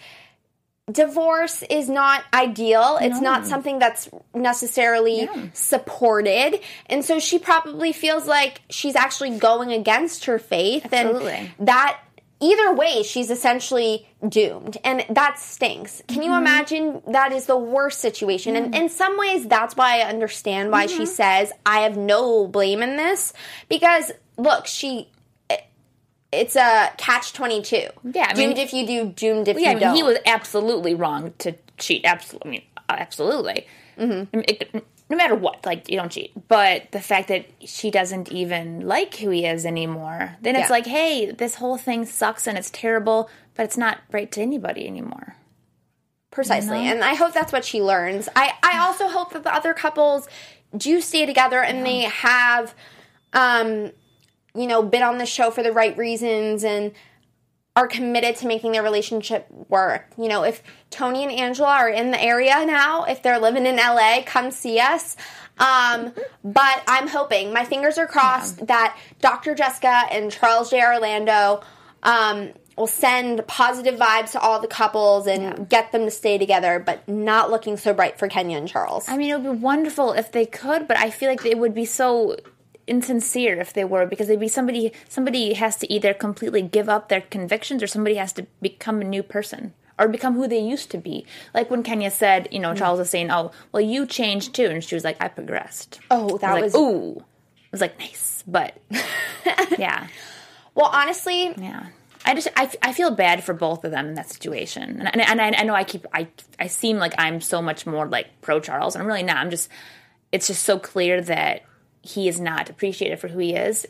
divorce 0.91 1.61
is 1.69 1.87
not 1.87 2.23
ideal. 2.33 2.97
It's 2.99 3.21
not 3.21 3.45
something 3.45 3.77
that's 3.77 4.09
necessarily 4.33 5.29
supported. 5.53 6.59
And 6.87 7.05
so 7.05 7.19
she 7.19 7.37
probably 7.37 7.93
feels 7.93 8.25
like 8.25 8.61
she's 8.71 8.95
actually 8.95 9.37
going 9.37 9.71
against 9.71 10.25
her 10.25 10.39
faith 10.39 10.91
Absolutely. 10.91 11.31
and 11.59 11.67
that 11.67 11.99
either 12.41 12.73
way 12.73 13.03
she's 13.03 13.29
essentially 13.29 14.07
doomed 14.27 14.77
and 14.83 15.05
that 15.11 15.37
stinks. 15.37 16.01
Can 16.07 16.21
Mm-hmm. 16.21 16.31
you 16.31 16.35
imagine 16.35 17.01
that 17.09 17.33
is 17.33 17.45
the 17.45 17.57
worst 17.57 17.99
situation? 17.99 18.55
And 18.55 18.73
in 18.73 18.89
some 18.89 19.15
ways 19.17 19.45
that's 19.47 19.75
why 19.75 19.99
I 19.99 20.09
understand 20.09 20.71
why 20.71 20.87
Mm-hmm. 20.87 20.97
she 20.97 21.05
says 21.05 21.51
I 21.67 21.81
have 21.81 21.97
no 21.97 22.47
blame 22.47 22.81
in 22.81 22.97
this 22.97 23.31
because 23.67 24.11
look, 24.37 24.65
she 24.65 25.09
it's 26.31 26.55
a 26.55 26.91
catch 26.97 27.33
22. 27.33 27.77
Yeah, 28.13 28.27
I 28.29 28.33
mean- 28.33 28.49
doomed 28.49 28.57
if 28.59 28.73
you 28.73 28.85
do, 28.85 29.05
doomed 29.09 29.47
if 29.47 29.57
yeah, 29.59 29.69
I 29.69 29.71
you 29.71 29.75
mean, 29.77 29.83
don't. 29.87 29.95
he 29.95 30.03
was 30.03 30.17
absolutely 30.25 30.93
wrong 30.95 31.33
to 31.39 31.55
cheat. 31.77 32.05
Absolutely, 32.05 32.47
I 32.47 32.51
mean, 32.51 32.63
absolutely. 32.89 33.67
Mm-hmm. 33.97 34.39
It- 34.47 34.85
no 35.11 35.17
matter 35.17 35.33
what, 35.33 35.65
like 35.65 35.89
you 35.89 35.97
don't 35.97 36.11
cheat. 36.11 36.31
But 36.47 36.91
the 36.91 36.99
fact 37.01 37.29
that 37.29 37.45
she 37.65 37.89
doesn't 37.89 38.31
even 38.31 38.81
like 38.87 39.15
who 39.15 39.31
he 39.31 39.43
is 39.43 39.65
anymore, 39.65 40.35
then 40.43 40.55
it's 40.55 40.69
Yeah. 40.69 40.73
like, 40.75 40.85
hey, 40.85 41.31
this 41.31 41.55
whole 41.55 41.79
thing 41.79 42.05
sucks 42.05 42.45
and 42.45 42.55
it's 42.59 42.69
terrible, 42.69 43.27
but 43.55 43.63
it's 43.63 43.75
not 43.75 43.97
right 44.11 44.31
to 44.33 44.39
anybody 44.41 44.85
anymore. 44.85 45.35
Precisely. 46.29 46.77
And 46.87 47.03
I 47.03 47.15
hope 47.15 47.33
that's 47.33 47.51
what 47.51 47.65
she 47.65 47.81
learns. 47.81 48.29
I, 48.35 48.53
I 48.61 48.85
also 48.85 49.07
hope 49.07 49.33
that 49.33 49.41
the 49.43 49.51
other 49.53 49.73
couples 49.73 50.27
do 50.77 51.01
stay 51.01 51.25
together 51.25 51.59
and 51.59 51.83
they 51.83 52.01
have, 52.01 52.75
um, 53.33 53.91
you 54.55 54.67
know, 54.67 54.81
been 54.83 55.03
on 55.03 55.17
the 55.17 55.25
show 55.25 55.51
for 55.51 55.63
the 55.63 55.71
right 55.71 55.97
reasons 55.97 56.63
and 56.63 56.91
are 57.75 57.87
committed 57.87 58.35
to 58.35 58.47
making 58.47 58.71
their 58.73 58.83
relationship 58.83 59.47
work. 59.69 60.07
You 60.17 60.27
know, 60.27 60.43
if 60.43 60.61
Tony 60.89 61.23
and 61.23 61.31
Angela 61.31 61.69
are 61.69 61.89
in 61.89 62.11
the 62.11 62.21
area 62.21 62.65
now, 62.65 63.03
if 63.05 63.23
they're 63.23 63.39
living 63.39 63.65
in 63.65 63.77
LA, 63.77 64.21
come 64.25 64.51
see 64.51 64.79
us. 64.79 65.15
Um, 65.59 66.13
but 66.43 66.83
I'm 66.87 67.07
hoping, 67.07 67.53
my 67.53 67.65
fingers 67.65 67.97
are 67.97 68.07
crossed 68.07 68.67
that 68.67 68.97
Dr. 69.19 69.55
Jessica 69.55 70.05
and 70.11 70.31
Charles 70.31 70.69
J. 70.69 70.81
Orlando 70.81 71.61
um, 72.01 72.53
will 72.77 72.87
send 72.87 73.45
positive 73.45 73.99
vibes 73.99 74.31
to 74.31 74.39
all 74.39 74.61
the 74.61 74.67
couples 74.67 75.27
and 75.27 75.67
get 75.69 75.91
them 75.91 76.05
to 76.05 76.11
stay 76.11 76.37
together, 76.37 76.79
but 76.79 77.07
not 77.07 77.51
looking 77.51 77.75
so 77.75 77.93
bright 77.93 78.17
for 78.17 78.27
Kenya 78.27 78.57
and 78.57 78.67
Charles. 78.67 79.07
I 79.07 79.17
mean, 79.17 79.31
it 79.31 79.41
would 79.41 79.51
be 79.51 79.59
wonderful 79.61 80.13
if 80.13 80.31
they 80.31 80.45
could, 80.45 80.87
but 80.87 80.97
I 80.97 81.09
feel 81.09 81.29
like 81.29 81.45
it 81.45 81.57
would 81.57 81.73
be 81.73 81.85
so 81.85 82.37
insincere 82.89 83.59
if 83.59 83.73
they 83.73 83.85
were 83.85 84.05
because 84.05 84.27
they'd 84.27 84.39
be 84.39 84.47
somebody 84.47 84.91
somebody 85.07 85.53
has 85.53 85.75
to 85.77 85.91
either 85.91 86.13
completely 86.13 86.61
give 86.61 86.89
up 86.89 87.09
their 87.09 87.21
convictions 87.21 87.83
or 87.83 87.87
somebody 87.87 88.15
has 88.15 88.33
to 88.33 88.45
become 88.61 89.01
a 89.01 89.05
new 89.05 89.23
person 89.23 89.73
or 89.97 90.07
become 90.07 90.33
who 90.33 90.47
they 90.47 90.59
used 90.59 90.89
to 90.91 90.97
be. 90.97 91.25
Like 91.53 91.69
when 91.69 91.83
Kenya 91.83 92.09
said, 92.09 92.47
you 92.51 92.59
know, 92.59 92.71
mm. 92.71 92.77
Charles 92.77 92.99
was 92.99 93.09
saying, 93.09 93.31
"Oh, 93.31 93.51
well, 93.71 93.81
you 93.81 94.05
changed 94.05 94.55
too," 94.55 94.65
and 94.67 94.83
she 94.83 94.95
was 94.95 95.03
like, 95.03 95.17
"I 95.21 95.27
progressed." 95.27 95.99
oh, 96.09 96.37
that 96.37 96.57
I 96.57 96.61
was. 96.61 96.73
was 96.73 96.73
like, 96.73 96.81
"Ooh," 96.81 97.17
it 97.17 97.71
was 97.71 97.81
like 97.81 97.99
nice, 97.99 98.43
but 98.47 98.77
yeah, 99.77 100.07
Well, 100.73 100.89
honestly, 100.93 101.53
yeah. 101.57 101.87
I 102.25 102.33
just 102.33 102.47
I, 102.55 102.71
I 102.81 102.93
feel 102.93 103.11
bad 103.11 103.43
for 103.43 103.53
both 103.53 103.83
of 103.83 103.91
them 103.91 104.07
in 104.07 104.13
that 104.15 104.29
situation, 104.29 104.99
and, 104.99 105.07
and, 105.07 105.21
and 105.21 105.41
I, 105.41 105.61
I 105.61 105.63
know 105.63 105.73
I 105.73 105.83
keep 105.83 106.05
I 106.13 106.27
I 106.57 106.67
seem 106.67 106.97
like 106.97 107.13
I'm 107.17 107.41
so 107.41 107.61
much 107.61 107.85
more 107.85 108.07
like 108.07 108.27
pro 108.41 108.59
Charles, 108.59 108.95
and 108.95 109.01
I'm 109.01 109.07
really 109.07 109.23
not. 109.23 109.37
I'm 109.37 109.49
just 109.49 109.69
it's 110.31 110.47
just 110.47 110.63
so 110.63 110.79
clear 110.79 111.21
that 111.21 111.63
he 112.13 112.27
is 112.27 112.39
not 112.39 112.69
appreciated 112.69 113.19
for 113.19 113.27
who 113.27 113.39
he 113.39 113.53
is, 113.53 113.87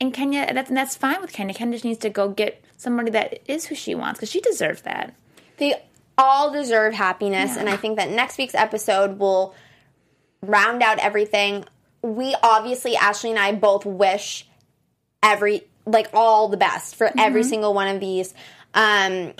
and 0.00 0.12
Kenya 0.12 0.52
that's 0.52 0.68
and 0.68 0.76
that's 0.76 0.96
fine 0.96 1.20
with 1.20 1.32
Kenya. 1.32 1.54
Kenya 1.54 1.74
just 1.74 1.84
needs 1.84 1.98
to 2.00 2.10
go 2.10 2.28
get 2.28 2.62
somebody 2.76 3.10
that 3.12 3.40
is 3.50 3.66
who 3.66 3.74
she 3.74 3.94
wants 3.94 4.18
because 4.18 4.30
she 4.30 4.40
deserves 4.40 4.82
that. 4.82 5.14
they 5.56 5.74
all 6.16 6.52
deserve 6.52 6.94
happiness 6.94 7.56
and 7.56 7.68
i 7.68 7.76
think 7.76 7.96
that 7.96 8.08
next 8.08 8.38
week's 8.38 8.54
episode 8.54 9.18
will 9.18 9.52
round 10.42 10.80
out 10.82 10.98
everything. 10.98 11.64
We 12.02 12.36
obviously 12.42 12.94
ashley 12.96 13.30
and 13.30 13.38
i 13.38 13.50
both 13.52 13.84
wish 13.84 14.46
every 15.22 15.62
like 15.86 16.08
all 16.12 16.48
the 16.48 16.56
best 16.56 16.94
for 16.96 17.10
every 17.18 17.42
single 17.42 17.74
one 17.74 17.88
of 17.88 17.98
these. 18.00 18.32
Um 18.74 19.32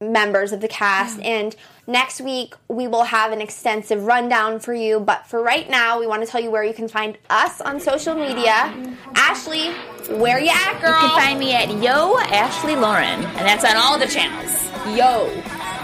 members 0.00 0.52
of 0.52 0.60
the 0.60 0.68
cast 0.68 1.18
and 1.20 1.56
next 1.86 2.20
week 2.20 2.54
we 2.68 2.86
will 2.86 3.04
have 3.04 3.32
an 3.32 3.40
extensive 3.40 4.04
rundown 4.04 4.60
for 4.60 4.74
you 4.74 5.00
but 5.00 5.26
for 5.26 5.42
right 5.42 5.70
now 5.70 5.98
we 5.98 6.06
want 6.06 6.22
to 6.22 6.30
tell 6.30 6.40
you 6.40 6.50
where 6.50 6.62
you 6.62 6.74
can 6.74 6.86
find 6.86 7.16
us 7.30 7.62
on 7.62 7.80
social 7.80 8.14
media 8.14 8.70
ashley 9.14 9.70
where 10.18 10.38
you 10.38 10.50
at 10.50 10.80
girl 10.80 10.92
You 11.02 11.08
can 11.08 11.18
find 11.18 11.38
me 11.38 11.54
at 11.54 11.68
Yo 11.82 12.18
Ashley 12.18 12.76
Lauren, 12.76 13.24
and 13.24 13.46
that's 13.46 13.64
on 13.64 13.76
all 13.76 13.98
the 13.98 14.06
channels. 14.06 14.64
Yo. 14.96 15.26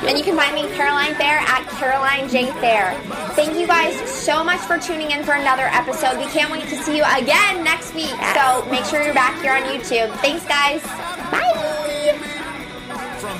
And 0.06 0.16
you 0.16 0.24
can 0.24 0.36
find 0.36 0.54
me 0.54 0.62
Caroline 0.76 1.14
Fair, 1.14 1.38
at 1.38 1.66
Caroline 1.78 2.28
J. 2.28 2.46
Fair. 2.60 2.94
Thank 3.34 3.58
you 3.58 3.66
guys 3.66 3.96
so 4.08 4.42
much 4.44 4.60
for 4.60 4.78
tuning 4.78 5.10
in 5.10 5.24
for 5.24 5.32
another 5.32 5.66
episode. 5.66 6.18
We 6.18 6.26
can't 6.26 6.52
wait 6.52 6.68
to 6.68 6.76
see 6.76 6.96
you 6.96 7.04
again 7.16 7.62
next 7.64 7.94
week. 7.94 8.14
So 8.34 8.64
make 8.70 8.84
sure 8.84 9.02
you're 9.02 9.14
back 9.14 9.40
here 9.42 9.52
on 9.52 9.62
YouTube. 9.62 10.12
Thanks, 10.20 10.44
guys. 10.46 10.82
Bye. 11.30 11.78